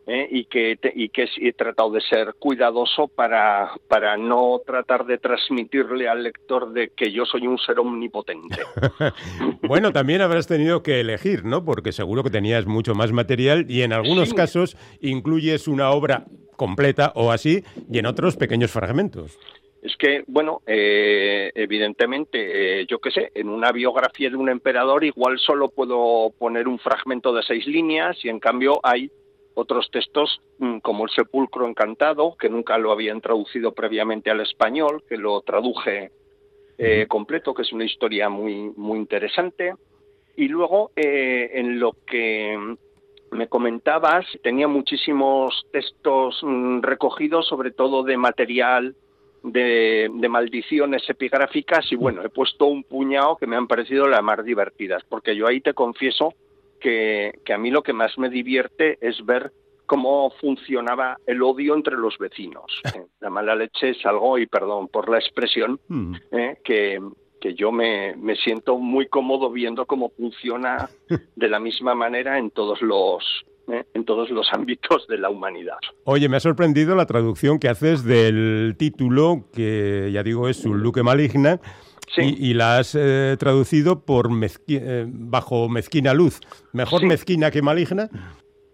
[0.06, 0.28] ¿eh?
[0.30, 6.08] y que, y que he tratado de ser cuidadoso para, para no tratar de transmitirle
[6.08, 8.58] al lector de que yo soy un ser omnipotente.
[9.62, 11.64] bueno, también habrás tenido que elegir, ¿no?
[11.64, 17.12] Porque seguro que tenías mucho más material y en algunos casos incluyes una obra completa
[17.14, 19.38] o así y en otros pequeños fragmentos.
[19.88, 25.02] Es que, bueno, eh, evidentemente, eh, yo qué sé, en una biografía de un emperador
[25.02, 29.10] igual solo puedo poner un fragmento de seis líneas y en cambio hay
[29.54, 35.04] otros textos mm, como El Sepulcro Encantado, que nunca lo habían traducido previamente al español,
[35.08, 36.10] que lo traduje
[36.76, 39.72] eh, completo, que es una historia muy, muy interesante.
[40.36, 42.76] Y luego, en lo que
[43.30, 48.94] me comentabas, tenía muchísimos textos mm, recogidos, sobre todo de material
[49.42, 54.44] de, maldiciones epigráficas y bueno, he puesto un puñado que me han parecido las más
[54.44, 56.34] divertidas, porque yo ahí te confieso
[56.80, 59.52] que, que a mí lo que más me divierte es ver
[59.88, 62.80] cómo funcionaba el odio entre los vecinos.
[62.94, 66.14] Eh, la mala leche es algo, y perdón por la expresión, hmm.
[66.32, 66.98] eh, que,
[67.40, 70.88] que yo me, me, siento muy cómodo viendo cómo funciona
[71.36, 73.84] de la misma manera en todos los ¿eh?
[73.94, 75.78] en todos los ámbitos de la humanidad.
[76.04, 80.80] Oye, me ha sorprendido la traducción que haces del título, que ya digo es un
[80.80, 81.60] luque maligna,
[82.16, 84.30] y, la has eh, traducido por
[84.66, 86.40] eh, bajo mezquina luz.
[86.72, 88.08] ¿Mejor mezquina que maligna?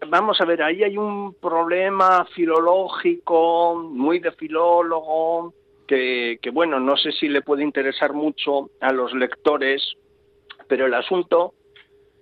[0.09, 5.53] Vamos a ver, ahí hay un problema filológico, muy de filólogo,
[5.87, 9.83] que, que bueno, no sé si le puede interesar mucho a los lectores,
[10.69, 11.55] pero el asunto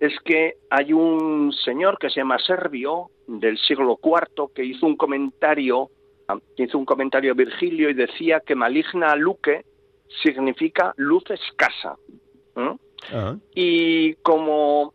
[0.03, 4.97] es que hay un señor que se llama Servio del siglo IV que hizo un
[4.97, 5.89] comentario
[6.57, 9.63] hizo un comentario a Virgilio y decía que maligna luque
[10.21, 11.95] significa luz escasa
[13.55, 14.93] y como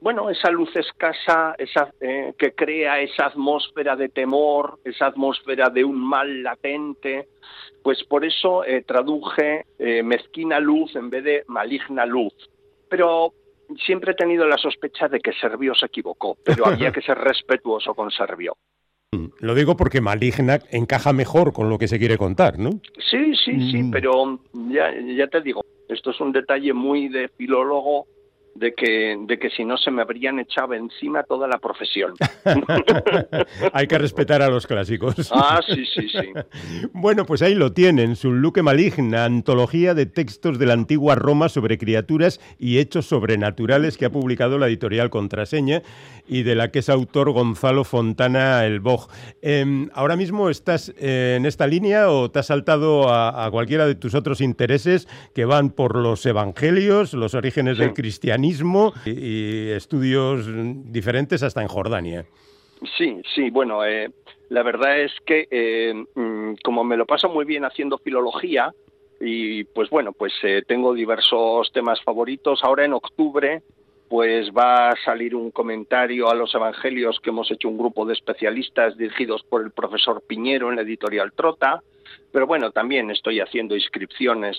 [0.00, 5.84] bueno esa luz escasa esa eh, que crea esa atmósfera de temor esa atmósfera de
[5.84, 7.28] un mal latente
[7.82, 12.34] pues por eso eh, traduje eh, mezquina luz en vez de maligna luz.
[12.88, 13.32] Pero
[13.84, 17.94] siempre he tenido la sospecha de que Servio se equivocó, pero había que ser respetuoso
[17.94, 18.56] con Servio.
[19.12, 22.70] Mm, lo digo porque Maligna encaja mejor con lo que se quiere contar, ¿no?
[23.10, 23.90] Sí, sí, sí, mm.
[23.90, 24.38] pero
[24.70, 28.06] ya, ya te digo, esto es un detalle muy de filólogo
[28.54, 32.14] de que, de que si no se me habrían echado encima toda la profesión.
[33.72, 35.30] Hay que respetar a los clásicos.
[35.32, 36.32] Ah, sí, sí, sí.
[36.92, 41.48] Bueno, pues ahí lo tienen, su Luque Maligna, antología de textos de la antigua Roma
[41.48, 45.82] sobre criaturas y hechos sobrenaturales que ha publicado la editorial Contraseña
[46.30, 49.08] y de la que es autor Gonzalo Fontana El Boj.
[49.42, 53.96] Em, ¿Ahora mismo estás eh, en esta línea o te has saltado a, cualquiera de
[53.96, 58.92] tus otros intereses que van por los evangelios, los orígenes del cristianismo?
[59.04, 60.46] y, estudios
[60.92, 62.24] diferentes hasta en Jordania.
[62.96, 64.10] Sí, sí, bueno, eh,
[64.48, 68.72] la verdad es que eh, mm, como me lo paso muy bien haciendo filología
[69.20, 72.60] y pues bueno, pues eh, tengo diversos temas favoritos.
[72.62, 73.62] Ahora en octubre
[74.10, 78.14] pues va a salir un comentario a los evangelios que hemos hecho un grupo de
[78.14, 81.80] especialistas dirigidos por el profesor Piñero en la editorial Trota,
[82.32, 84.58] pero bueno, también estoy haciendo inscripciones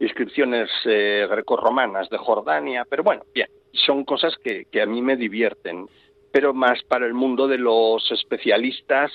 [0.00, 5.86] inscripciones eh, grecorromanas de Jordania, pero bueno, bien, son cosas que, a mí me divierten,
[6.32, 9.12] pero más para el mundo de los especialistas.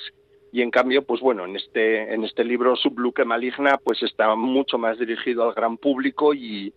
[0.53, 4.77] Y en cambio, pues bueno, en este, en este libro Subluque Maligna, pues está mucho
[4.77, 6.73] más dirigido al gran público y,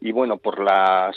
[0.00, 1.14] y bueno, por las,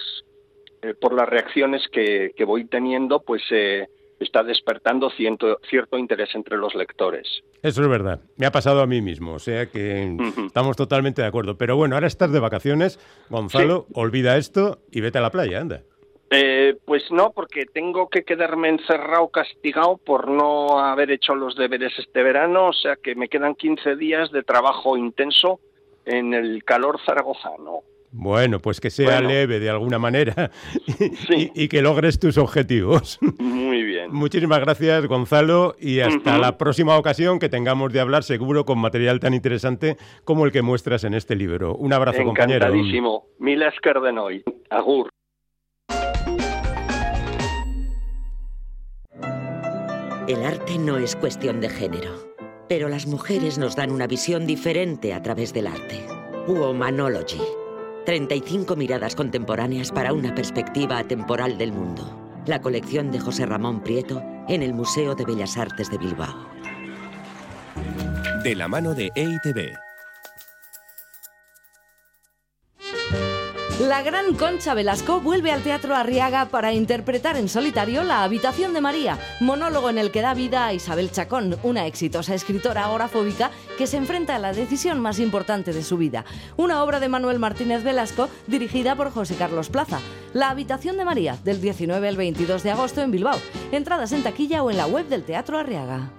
[0.83, 3.87] eh, por las reacciones que, que voy teniendo, pues eh,
[4.19, 7.27] está despertando cierto, cierto interés entre los lectores.
[7.61, 8.19] Eso es verdad.
[8.37, 11.57] Me ha pasado a mí mismo, o sea que estamos totalmente de acuerdo.
[11.57, 15.83] Pero bueno, ahora estás de vacaciones, Gonzalo, olvida esto y vete a la playa, anda.
[16.31, 21.93] Eh, pues no, porque tengo que quedarme encerrado, castigado por no haber hecho los deberes
[21.99, 25.59] este verano, o sea que me quedan 15 días de trabajo intenso
[26.05, 27.81] en el calor zaragozano.
[28.15, 30.51] Bueno, pues que sea leve de alguna manera
[31.29, 33.17] y, que logres tus objetivos.
[33.39, 34.13] Muy bien.
[34.13, 39.19] Muchísimas gracias, Gonzalo, y hasta la próxima ocasión que tengamos de hablar seguro con material
[39.19, 41.75] tan interesante como el que muestras en este libro.
[41.75, 42.67] Un abrazo, compañero.
[42.67, 43.25] Encantadísimo.
[43.39, 44.43] Milas Cardenoy.
[44.69, 45.09] Agur.
[50.27, 52.11] El arte no es cuestión de género,
[52.69, 55.99] pero las mujeres nos dan una visión diferente a través del arte.
[56.47, 57.41] Womanology.
[58.05, 62.19] 35 miradas contemporáneas para una perspectiva atemporal del mundo.
[62.45, 66.49] La colección de José Ramón Prieto en el Museo de Bellas Artes de Bilbao.
[68.43, 69.73] De la mano de EITB.
[73.79, 78.81] La gran Concha Velasco vuelve al Teatro Arriaga para interpretar en solitario La habitación de
[78.81, 83.87] María, monólogo en el que da vida a Isabel Chacón, una exitosa escritora agorafóbica que
[83.87, 86.23] se enfrenta a la decisión más importante de su vida.
[86.55, 89.99] Una obra de Manuel Martínez Velasco dirigida por José Carlos Plaza.
[90.33, 93.39] La habitación de María, del 19 al 22 de agosto en Bilbao.
[93.71, 96.11] Entradas en taquilla o en la web del Teatro Arriaga.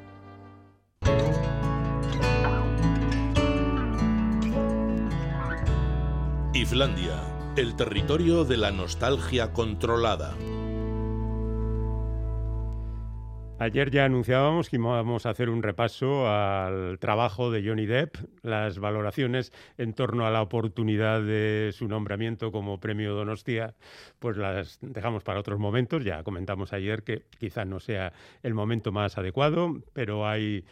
[6.52, 10.34] Islandia el territorio de la nostalgia controlada.
[13.60, 18.80] Ayer ya anunciábamos que íbamos a hacer un repaso al trabajo de Johnny Depp, las
[18.80, 23.76] valoraciones en torno a la oportunidad de su nombramiento como premio Donostia,
[24.18, 26.04] pues las dejamos para otros momentos.
[26.04, 28.12] Ya comentamos ayer que quizá no sea
[28.42, 30.64] el momento más adecuado, pero hay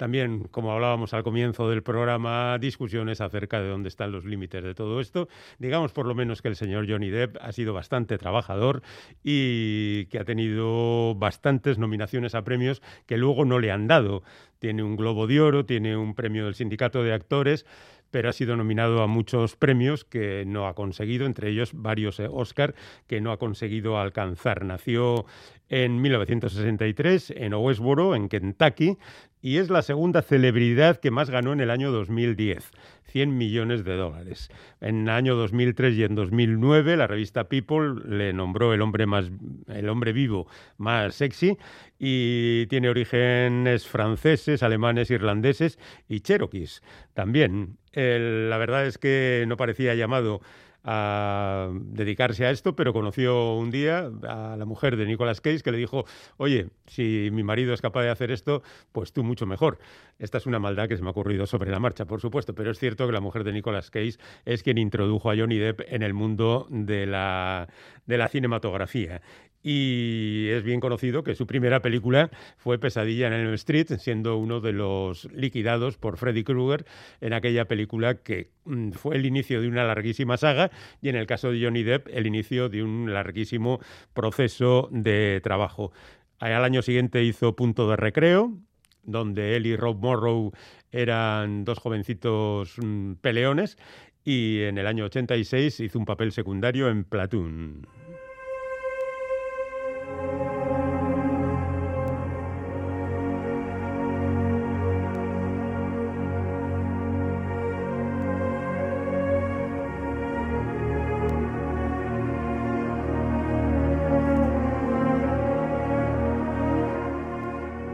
[0.00, 4.74] también, como hablábamos al comienzo del programa, discusiones acerca de dónde están los límites de
[4.74, 5.28] todo esto.
[5.58, 8.80] Digamos por lo menos que el señor Johnny Depp ha sido bastante trabajador
[9.22, 14.22] y que ha tenido bastantes nominaciones a premios que luego no le han dado.
[14.58, 17.66] Tiene un Globo de Oro, tiene un premio del Sindicato de Actores,
[18.10, 22.28] pero ha sido nominado a muchos premios que no ha conseguido, entre ellos varios eh,
[22.30, 22.74] Oscar
[23.06, 24.64] que no ha conseguido alcanzar.
[24.64, 25.26] Nació
[25.68, 28.98] en 1963 en Owensboro, en Kentucky,
[29.42, 32.70] y es la segunda celebridad que más ganó en el año 2010,
[33.04, 34.50] 100 millones de dólares.
[34.80, 39.30] En el año 2003 y en 2009 la revista People le nombró el hombre más
[39.68, 40.46] el hombre vivo
[40.76, 41.56] más sexy
[41.98, 46.82] y tiene orígenes franceses, alemanes, irlandeses y cherokees
[47.14, 47.78] también.
[47.92, 50.40] La verdad es que no parecía llamado
[50.82, 55.72] a dedicarse a esto, pero conoció un día a la mujer de Nicolas Cage que
[55.72, 56.04] le dijo,
[56.38, 59.78] oye, si mi marido es capaz de hacer esto, pues tú mucho mejor.
[60.18, 62.70] Esta es una maldad que se me ha ocurrido sobre la marcha, por supuesto, pero
[62.70, 66.02] es cierto que la mujer de Nicolas Cage es quien introdujo a Johnny Depp en
[66.02, 67.68] el mundo de la,
[68.06, 69.20] de la cinematografía
[69.62, 74.60] y es bien conocido que su primera película fue Pesadilla en Elm Street, siendo uno
[74.60, 76.86] de los liquidados por Freddy Krueger
[77.20, 80.70] en aquella película que mm, fue el inicio de una larguísima saga
[81.02, 83.80] y en el caso de Johnny Depp el inicio de un larguísimo
[84.14, 85.92] proceso de trabajo.
[86.38, 88.56] Al año siguiente hizo Punto de Recreo,
[89.02, 90.52] donde él y Rob Morrow
[90.90, 93.76] eran dos jovencitos mm, peleones,
[94.24, 97.99] y en el año 86 hizo un papel secundario en Platoon.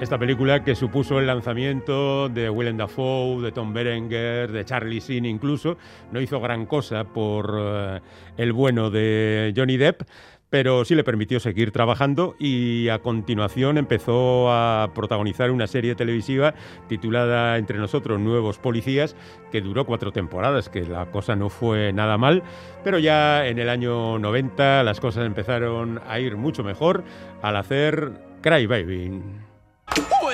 [0.07, 5.27] Esta película que supuso el lanzamiento de Willem Dafoe, de Tom Berenger, de Charlie Sheen
[5.27, 5.79] incluso,
[6.13, 8.01] no hizo gran cosa por eh,
[8.37, 10.03] el bueno de Johnny Depp,
[10.49, 16.55] pero sí le permitió seguir trabajando y a continuación empezó a protagonizar una serie televisiva
[16.87, 19.17] titulada Entre nosotros Nuevos Policías,
[19.51, 22.45] que duró cuatro temporadas, que la cosa no fue nada mal,
[22.85, 27.03] pero ya en el año 90 las cosas empezaron a ir mucho mejor
[27.43, 29.46] al hacer Cry Baby.
[29.89, 30.26] Oh!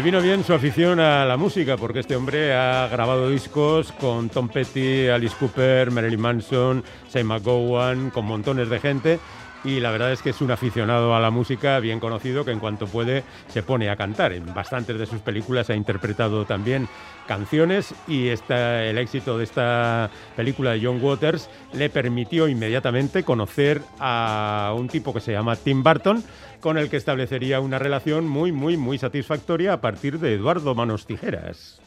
[0.00, 4.30] Le vino bien su afición a la música, porque este hombre ha grabado discos con
[4.30, 9.20] Tom Petty, Alice Cooper, Marilyn Manson, Sam McGowan, con montones de gente.
[9.62, 12.60] Y la verdad es que es un aficionado a la música bien conocido que en
[12.60, 14.32] cuanto puede se pone a cantar.
[14.32, 16.88] En bastantes de sus películas ha interpretado también
[17.26, 24.74] canciones y el éxito de esta película de John Waters le permitió inmediatamente conocer a
[24.76, 26.24] un tipo que se llama Tim Burton,
[26.60, 31.06] con el que establecería una relación muy, muy, muy satisfactoria a partir de Eduardo Manos
[31.06, 31.80] Tijeras.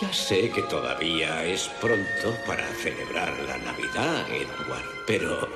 [0.00, 5.48] Ya sé que todavía es pronto para celebrar la Navidad, Edward, pero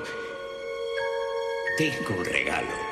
[1.76, 2.87] tengo un regalo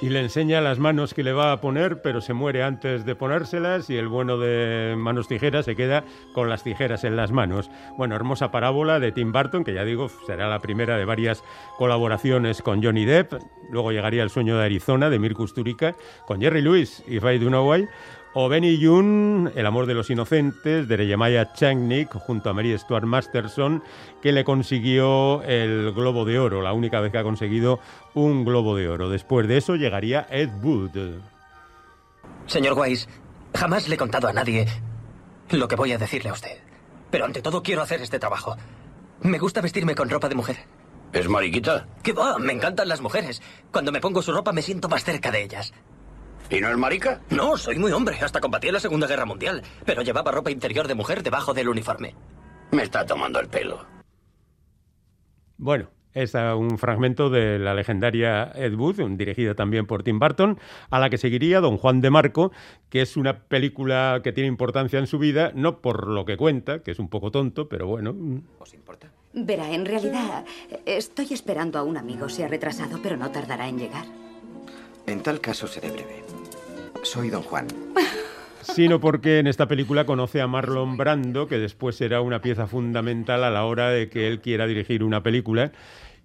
[0.00, 3.14] y le enseña las manos que le va a poner, pero se muere antes de
[3.16, 7.70] ponérselas y el bueno de manos tijeras se queda con las tijeras en las manos.
[7.96, 11.42] Bueno, hermosa parábola de Tim Burton, que ya digo, será la primera de varias
[11.76, 13.34] colaboraciones con Johnny Depp.
[13.70, 15.94] Luego llegaría El sueño de Arizona de Mirko Turica
[16.26, 17.88] con Jerry Lewis y Faye Dunaway
[18.40, 23.04] o Benny June, El amor de los inocentes, de Jeremiah Changnik, junto a Mary Stuart
[23.04, 23.82] Masterson,
[24.22, 27.80] que le consiguió el Globo de Oro, la única vez que ha conseguido
[28.14, 29.08] un Globo de Oro.
[29.10, 31.18] Después de eso llegaría Ed Wood.
[32.46, 33.08] Señor Weiss,
[33.56, 34.68] jamás le he contado a nadie
[35.50, 36.58] lo que voy a decirle a usted.
[37.10, 38.56] Pero ante todo quiero hacer este trabajo.
[39.20, 40.58] Me gusta vestirme con ropa de mujer.
[41.12, 41.88] ¿Es mariquita?
[42.04, 42.38] ¿Qué va?
[42.38, 43.42] Me encantan las mujeres.
[43.72, 45.72] Cuando me pongo su ropa me siento más cerca de ellas.
[46.50, 47.20] ¿Y no es marica?
[47.30, 48.16] No, soy muy hombre.
[48.20, 49.62] Hasta combatí en la Segunda Guerra Mundial.
[49.84, 52.14] Pero llevaba ropa interior de mujer debajo del uniforme.
[52.72, 53.84] Me está tomando el pelo.
[55.58, 60.58] Bueno, es un fragmento de la legendaria Ed Wood, dirigida también por Tim Burton,
[60.90, 62.50] a la que seguiría Don Juan de Marco,
[62.88, 66.82] que es una película que tiene importancia en su vida, no por lo que cuenta,
[66.82, 68.14] que es un poco tonto, pero bueno.
[68.58, 69.12] ¿Os importa?
[69.34, 70.44] Verá, en realidad
[70.86, 72.28] estoy esperando a un amigo.
[72.28, 74.06] Se ha retrasado, pero no tardará en llegar.
[75.08, 76.22] En tal caso seré breve.
[77.02, 77.66] Soy don Juan.
[78.60, 83.42] Sino porque en esta película conoce a Marlon Brando, que después será una pieza fundamental
[83.42, 85.72] a la hora de que él quiera dirigir una película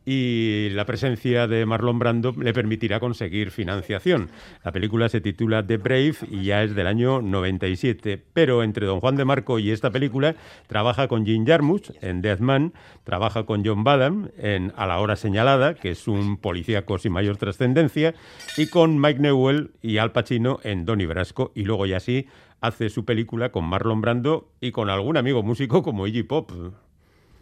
[0.06, 4.30] y la presencia de Marlon Brando le permitirá conseguir financiación.
[4.64, 9.00] La película se titula The Brave y ya es del año 97, pero entre Don
[9.00, 10.36] Juan de Marco y esta película
[10.68, 12.74] trabaja con Jim Jarmusch en Death Man,
[13.04, 17.38] trabaja con John Badham en A la hora señalada, que es un policíaco sin mayor
[17.38, 18.14] trascendencia,
[18.58, 22.28] y con Mike Newell y Al Pacino en Donnie Brasco, y luego ya sí
[22.62, 26.52] hace su película con Marlon Brando y con algún amigo músico como Iggy Pop.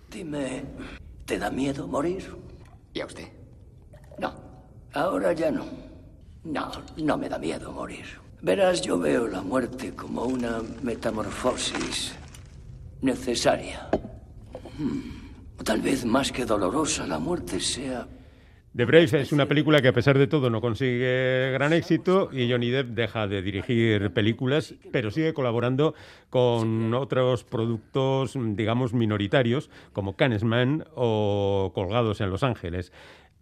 [0.09, 0.63] Dime,
[1.25, 2.23] ¿te da miedo morir?
[2.93, 3.27] ¿Y a usted?
[4.17, 4.33] No,
[4.93, 5.65] ahora ya no.
[6.43, 8.05] No, no me da miedo morir.
[8.41, 12.13] Verás, yo veo la muerte como una metamorfosis
[13.01, 13.87] necesaria.
[14.77, 18.07] Hmm, tal vez más que dolorosa, la muerte sea
[18.73, 22.49] The Brave es una película que a pesar de todo no consigue gran éxito y
[22.49, 25.93] Johnny Depp deja de dirigir películas, pero sigue colaborando
[26.29, 32.93] con otros productos, digamos, minoritarios, como Canesman o Colgados en Los Ángeles.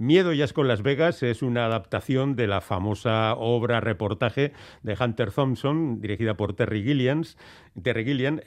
[0.01, 4.97] Miedo y asco en Las Vegas es una adaptación de la famosa obra reportaje de
[4.97, 7.23] Hunter Thompson, dirigida por Terry Gilliam.
[7.83, 8.39] Terry Gilliam,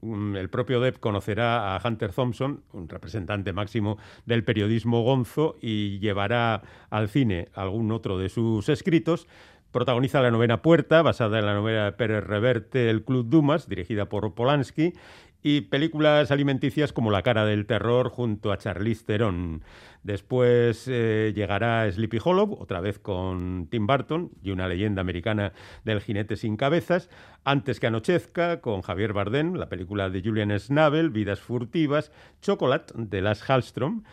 [0.00, 5.98] mm, el propio Depp conocerá a Hunter Thompson, un representante máximo del periodismo gonzo, y
[5.98, 9.28] llevará al cine algún otro de sus escritos.
[9.72, 14.08] Protagoniza La novena puerta, basada en la novela de Pérez Reverte, El Club Dumas, dirigida
[14.08, 14.94] por Polanski,
[15.42, 19.62] y películas alimenticias como La cara del terror junto a Charlize Theron.
[20.02, 25.52] Después eh, llegará Sleepy Hollow, otra vez con Tim Burton y una leyenda americana
[25.84, 27.10] del jinete sin cabezas.
[27.44, 33.20] Antes que anochezca, con Javier Bardem, la película de Julian Schnabel, Vidas furtivas, Chocolate, de
[33.20, 34.04] Las Hallström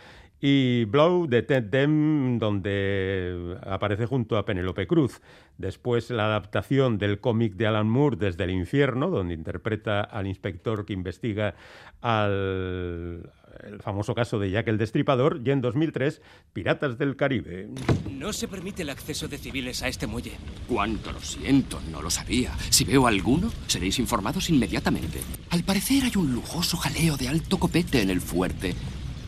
[0.45, 5.21] y Blow de Ted Dem, donde aparece junto a Penelope Cruz.
[5.57, 10.85] Después la adaptación del cómic de Alan Moore desde el infierno, donde interpreta al inspector
[10.85, 11.55] que investiga
[12.01, 13.31] al
[13.63, 16.21] el famoso caso de Jack el Destripador, y en 2003
[16.51, 17.69] Piratas del Caribe.
[18.11, 20.33] No se permite el acceso de civiles a este muelle.
[20.67, 22.51] Cuánto lo siento, no lo sabía.
[22.69, 25.21] Si veo alguno, seréis informados inmediatamente.
[25.51, 28.75] Al parecer hay un lujoso jaleo de alto copete en el fuerte.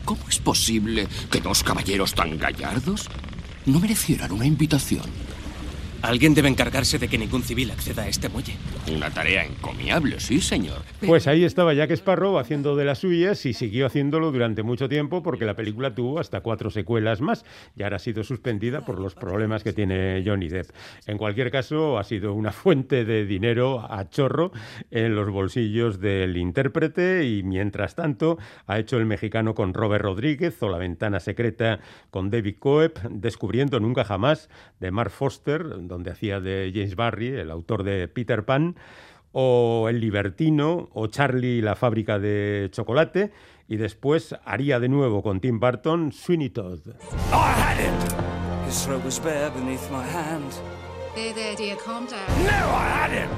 [0.06, 3.08] ¿Cómo es posible que dos caballeros tan gallardos
[3.66, 5.02] no merecieran una invitación?
[6.06, 8.54] Alguien debe encargarse de que ningún civil acceda a este muelle.
[8.94, 10.82] Una tarea encomiable, sí, señor.
[11.04, 15.24] Pues ahí estaba Jack Sparrow haciendo de las suyas y siguió haciéndolo durante mucho tiempo
[15.24, 17.44] porque la película tuvo hasta cuatro secuelas más
[17.74, 20.70] y ahora ha sido suspendida por los problemas que tiene Johnny Depp.
[21.06, 24.52] En cualquier caso, ha sido una fuente de dinero a chorro
[24.92, 28.38] en los bolsillos del intérprete y mientras tanto
[28.68, 31.80] ha hecho el mexicano con Robert Rodríguez o La ventana secreta
[32.12, 34.48] con David Coep, descubriendo nunca jamás
[34.78, 35.64] de Mark Foster,
[35.96, 38.76] donde hacía de James Barry, el autor de Peter Pan,
[39.32, 43.32] o El Libertino, o Charlie la fábrica de chocolate,
[43.66, 46.80] y después haría de nuevo con Tim Burton Sweeney Todd.
[46.86, 47.94] I had him.
[48.68, 50.52] His throat was bare beneath my hand.
[51.14, 52.44] There, there, dear, calm down.
[52.44, 53.30] No, I had him.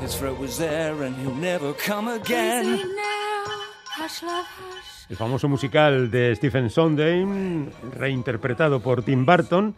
[0.00, 2.64] His throat was there and he'll never come again.
[2.64, 3.44] Easy now.
[3.96, 5.10] Hush, love, hush.
[5.10, 9.74] El famoso musical de Stephen Sondheim, reinterpretado por Tim Burton,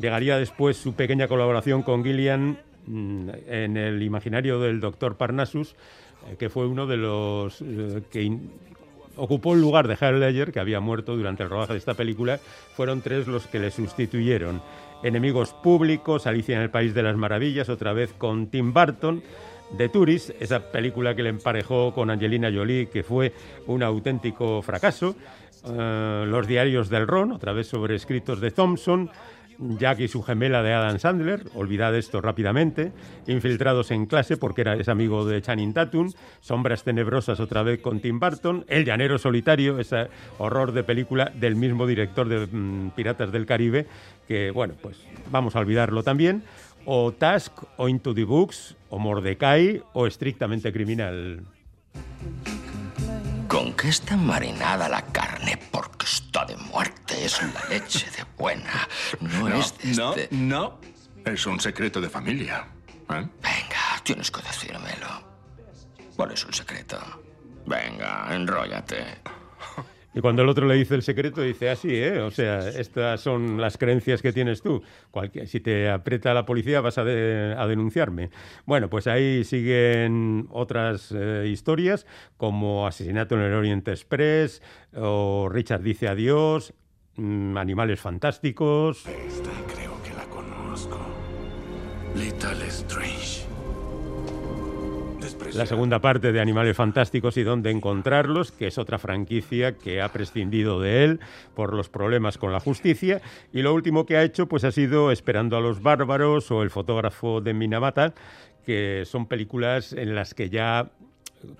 [0.00, 5.74] llegaría después su pequeña colaboración con Gillian mm, en el imaginario del doctor Parnassus,
[6.28, 8.38] eh, que fue uno de los eh, que
[9.16, 12.38] ocupó el lugar de Heath Ledger, que había muerto durante el rodaje de esta película.
[12.74, 14.62] Fueron tres los que le sustituyeron.
[15.02, 19.22] Enemigos públicos, Alicia en el País de las Maravillas, otra vez con Tim Burton.
[19.76, 23.32] The Tourist, esa película que le emparejó con Angelina Jolie, que fue
[23.66, 25.14] un auténtico fracaso.
[25.64, 29.10] Eh, Los diarios del Ron, otra vez sobre escritos de Thompson.
[29.78, 32.92] Jack y su gemela de Adam Sandler, olvidad esto rápidamente.
[33.26, 36.10] Infiltrados en clase, porque era, es amigo de Channing Tatum.
[36.40, 38.64] Sombras tenebrosas, otra vez con Tim Burton.
[38.68, 40.08] El llanero solitario, ese
[40.38, 43.86] horror de película del mismo director de mm, Piratas del Caribe,
[44.26, 44.96] que, bueno, pues
[45.30, 46.42] vamos a olvidarlo también.
[46.86, 51.42] O Task, o Into the Books, o Mordecai, o Estrictamente Criminal.
[53.60, 55.58] ¿Con qué está marinada la carne?
[55.70, 57.26] Porque está de muerte.
[57.26, 58.88] Es la leche de buena.
[59.20, 60.80] No, es de no, este- no.
[61.26, 62.66] Es un secreto de familia.
[62.88, 63.28] ¿eh?
[63.42, 65.08] Venga, tienes que decírmelo.
[66.16, 66.98] ¿Cuál es el secreto?
[67.66, 69.20] Venga, enróllate.
[70.12, 72.20] Y cuando el otro le dice el secreto, dice así, ¿eh?
[72.20, 74.82] O sea, estas son las creencias que tienes tú.
[75.12, 78.30] Cualquier- si te aprieta la policía vas a, de- a denunciarme.
[78.66, 82.06] Bueno, pues ahí siguen otras eh, historias
[82.36, 84.62] como Asesinato en el Orient Express
[84.96, 86.74] o Richard dice adiós,
[87.16, 89.06] mm, Animales Fantásticos.
[89.06, 90.98] Esta creo que la conozco.
[92.16, 93.39] Little Strange.
[95.54, 100.08] La segunda parte de Animales Fantásticos y dónde encontrarlos, que es otra franquicia que ha
[100.12, 101.20] prescindido de él
[101.54, 103.20] por los problemas con la justicia.
[103.52, 106.70] Y lo último que ha hecho pues ha sido Esperando a los Bárbaros o El
[106.70, 108.14] fotógrafo de Minamata,
[108.64, 110.92] que son películas en las que ya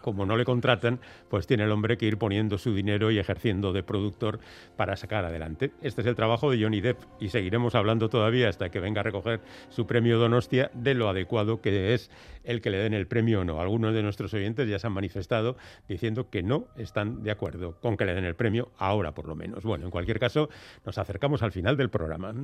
[0.01, 3.73] como no le contratan, pues tiene el hombre que ir poniendo su dinero y ejerciendo
[3.73, 4.41] de productor
[4.77, 5.73] para sacar adelante.
[5.83, 9.05] Este es el trabajo de Johnny Depp y seguiremos hablando todavía hasta que venga a
[9.05, 12.11] recoger su premio Donostia de lo adecuado que es
[12.45, 13.61] el que le den el premio o no.
[13.61, 15.57] Algunos de nuestros oyentes ya se han manifestado
[15.89, 19.35] diciendo que no están de acuerdo con que le den el premio, ahora por lo
[19.35, 19.65] menos.
[19.65, 20.49] Bueno, en cualquier caso,
[20.85, 22.35] nos acercamos al final del programa.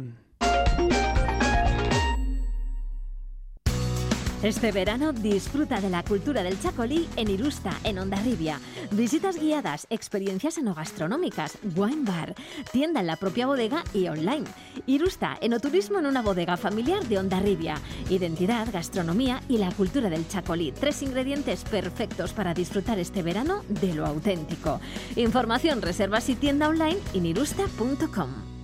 [4.46, 8.60] Este verano disfruta de la cultura del chacolí en Irusta, en Ondarribia.
[8.92, 12.36] Visitas guiadas, experiencias enogastronómicas, wine bar,
[12.70, 14.44] tienda en la propia bodega y online.
[14.86, 17.80] Irusta, enoturismo en una bodega familiar de Ondarribia.
[18.08, 20.70] Identidad, gastronomía y la cultura del chacolí.
[20.70, 24.80] Tres ingredientes perfectos para disfrutar este verano de lo auténtico.
[25.16, 28.55] Información, reservas y tienda online en irusta.com.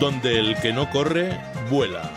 [0.00, 1.30] Donde el que no corre,
[1.70, 2.10] vuela.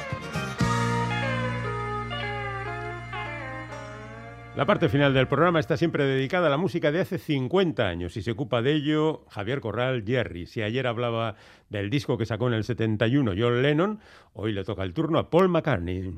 [4.55, 8.17] La parte final del programa está siempre dedicada a la música de hace 50 años
[8.17, 10.47] y se ocupa de ello Javier Corral Jerry.
[10.47, 11.35] Si ayer hablaba
[11.69, 13.99] del disco que sacó en el 71 John Lennon,
[14.33, 16.15] hoy le toca el turno a Paul McCartney.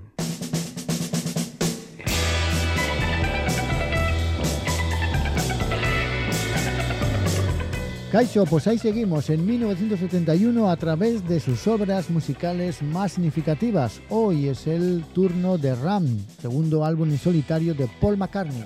[8.14, 14.04] Caixo, pues ahí seguimos en 1971 a través de sus obras musicales más significativas.
[14.08, 18.66] Hoy es el turno de Ram, segundo álbum en solitario de Paul McCartney.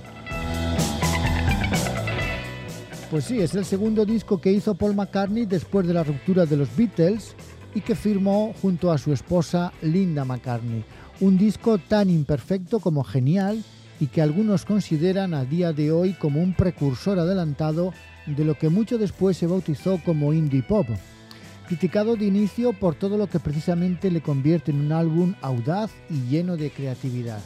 [3.10, 6.58] Pues sí, es el segundo disco que hizo Paul McCartney después de la ruptura de
[6.58, 7.34] los Beatles
[7.74, 10.84] y que firmó junto a su esposa Linda McCartney.
[11.22, 13.64] Un disco tan imperfecto como genial
[14.02, 17.93] y que algunos consideran a día de hoy como un precursor adelantado
[18.28, 20.88] de lo que mucho después se bautizó como indie pop,
[21.68, 26.30] criticado de inicio por todo lo que precisamente le convierte en un álbum audaz y
[26.30, 27.40] lleno de creatividad.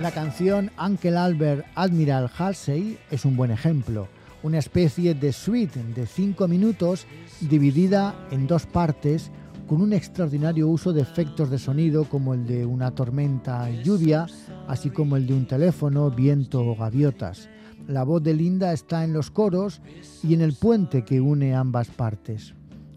[0.00, 4.08] La canción Uncle Albert Admiral Halsey es un buen ejemplo,
[4.42, 7.06] una especie de suite de cinco minutos
[7.40, 9.30] dividida en dos partes
[9.66, 14.26] con un extraordinario uso de efectos de sonido como el de una tormenta lluvia,
[14.66, 17.48] así como el de un teléfono, viento o gaviotas.
[17.88, 19.80] La voz de Linda está en los coros
[20.22, 22.54] y en el puente que une ambas partes.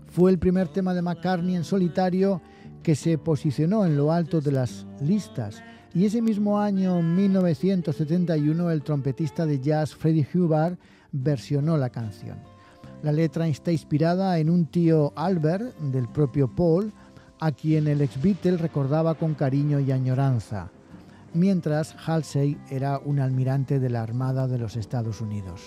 [0.07, 2.41] Fue el primer tema de McCartney en solitario
[2.83, 5.63] que se posicionó en lo alto de las listas
[5.93, 10.77] y ese mismo año, 1971, el trompetista de jazz Freddie Hubbard
[11.13, 12.37] versionó la canción.
[13.01, 16.91] La letra está inspirada en un tío Albert del propio Paul,
[17.39, 20.69] a quien el ex Beatle recordaba con cariño y añoranza,
[21.33, 25.61] mientras Halsey era un almirante de la Armada de los Estados Unidos.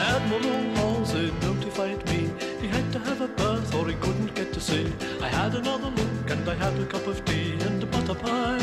[0.00, 2.30] Admiral Halsey notified me
[2.60, 4.90] he had to have a bath or he couldn't get to sea.
[5.20, 8.58] I had another look and I had a cup of tea and a butter pie.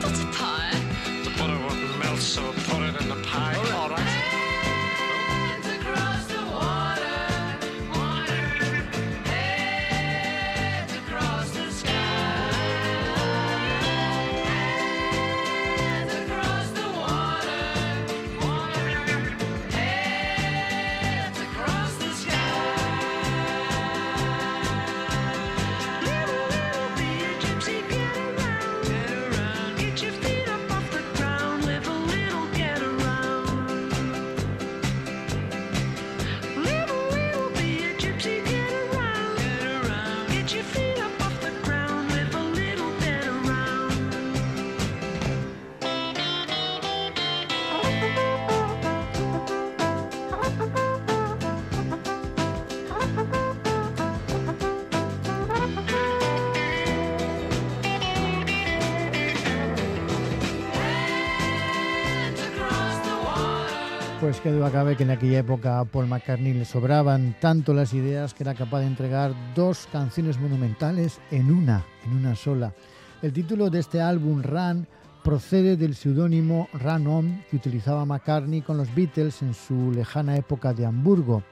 [0.00, 0.80] Butter pie?
[1.24, 3.56] The butter wouldn't melt, so put it in the pie.
[3.74, 3.99] All right.
[3.99, 3.99] across
[64.42, 68.32] Qué duda cabe que en aquella época a Paul McCartney le sobraban tanto las ideas
[68.32, 72.72] que era capaz de entregar dos canciones monumentales en una, en una sola.
[73.20, 74.86] El título de este álbum, Run,
[75.22, 80.72] procede del seudónimo Run On que utilizaba McCartney con los Beatles en su lejana época
[80.72, 81.42] de Hamburgo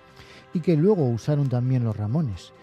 [0.54, 2.54] y que luego usaron también los Ramones.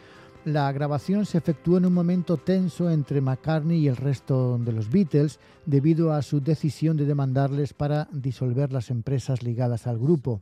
[0.46, 4.92] La grabación se efectuó en un momento tenso entre McCartney y el resto de los
[4.92, 10.42] Beatles debido a su decisión de demandarles para disolver las empresas ligadas al grupo.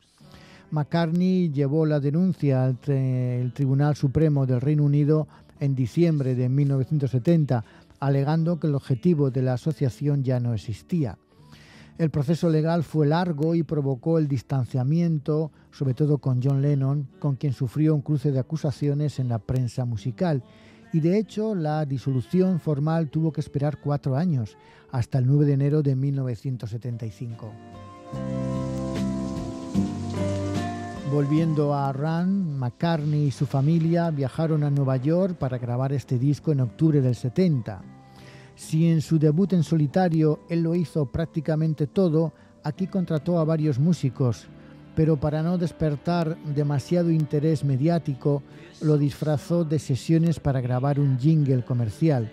[0.71, 5.29] McCartney llevó la denuncia ante el Tribunal Supremo del Reino Unido
[5.61, 7.63] en diciembre de 1970,
[8.01, 11.17] alegando que el objetivo de la asociación ya no existía.
[11.99, 17.35] El proceso legal fue largo y provocó el distanciamiento, sobre todo con John Lennon, con
[17.35, 20.43] quien sufrió un cruce de acusaciones en la prensa musical.
[20.91, 24.57] Y de hecho, la disolución formal tuvo que esperar cuatro años,
[24.91, 27.51] hasta el 9 de enero de 1975.
[31.11, 36.51] Volviendo a Run, McCartney y su familia viajaron a Nueva York para grabar este disco
[36.51, 37.92] en octubre del 70.
[38.63, 42.33] Si en su debut en solitario él lo hizo prácticamente todo,
[42.63, 44.47] aquí contrató a varios músicos,
[44.95, 48.41] pero para no despertar demasiado interés mediático,
[48.81, 52.31] lo disfrazó de sesiones para grabar un jingle comercial.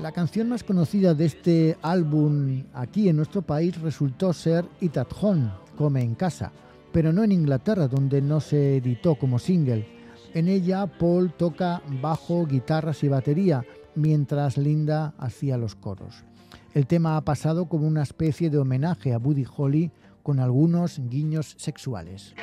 [0.00, 5.08] La canción más conocida de este álbum aquí en nuestro país resultó ser It at
[5.20, 6.52] Home, Come en casa,
[6.92, 9.88] pero no en Inglaterra, donde no se editó como single.
[10.34, 13.64] En ella Paul toca bajo, guitarras y batería,
[13.96, 16.24] mientras Linda hacía los coros.
[16.74, 19.90] El tema ha pasado como una especie de homenaje a Buddy Holly
[20.22, 22.34] con algunos guiños sexuales.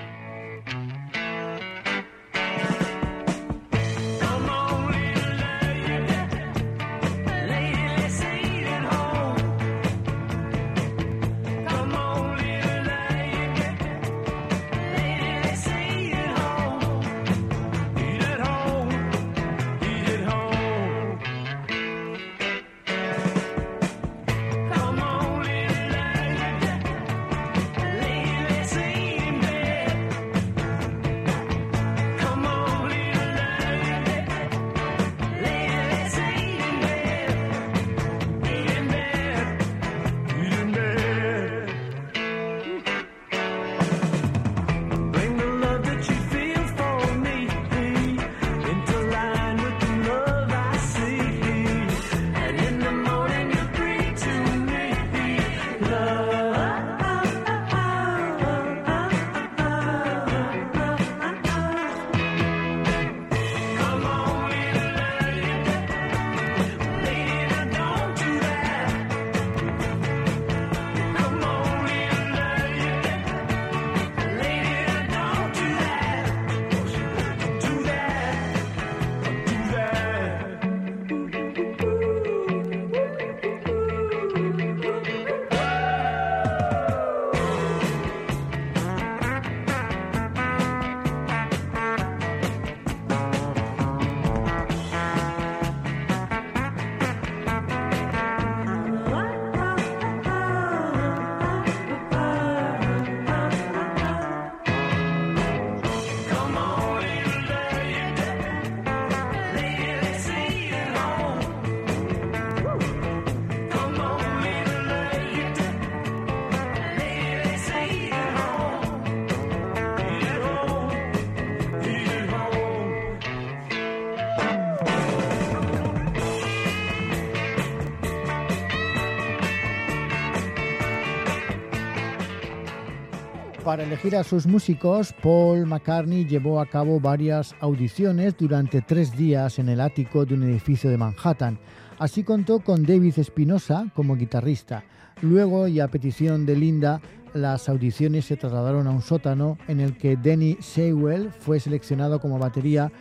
[133.73, 139.57] Para elegir a sus músicos, Paul McCartney llevó a cabo varias audiciones durante tres días
[139.57, 141.57] en el ático de un edificio de Manhattan.
[141.97, 144.83] Así contó con David Espinosa como guitarrista.
[145.23, 147.01] Luego, y a petición de Linda,
[147.33, 152.37] las audiciones se trasladaron a un sótano en el que Denny Sewell fue seleccionado como
[152.37, 152.91] batería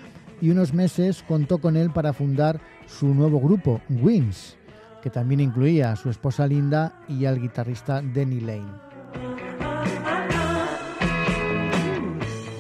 [0.41, 4.57] y unos meses contó con él para fundar su nuevo grupo, Wings,
[5.03, 8.92] que también incluía a su esposa Linda y al guitarrista Denny Lane.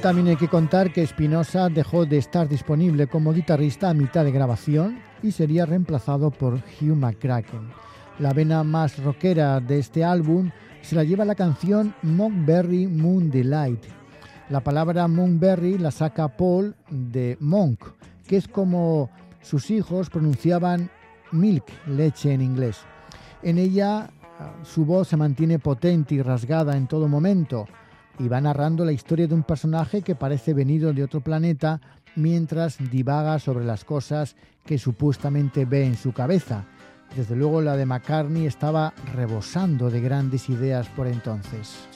[0.02, 4.32] También hay que contar que Espinosa dejó de estar disponible como guitarrista a mitad de
[4.32, 7.70] grabación y sería reemplazado por Hugh McCracken.
[8.18, 10.50] La vena más rockera de este álbum
[10.80, 13.84] se la lleva la canción Monkberry Moon Delight.
[14.50, 17.84] La palabra Monkberry la saca Paul de Monk,
[18.26, 19.08] que es como
[19.40, 20.90] sus hijos pronunciaban
[21.30, 22.78] milk, leche en inglés.
[23.44, 27.68] En ella ah, su voz se mantiene potente y rasgada en todo momento
[28.22, 31.80] y va narrando la historia de un personaje que parece venido de otro planeta
[32.14, 36.64] mientras divaga sobre las cosas que supuestamente ve en su cabeza.
[37.16, 41.88] Desde luego la de McCartney estaba rebosando de grandes ideas por entonces.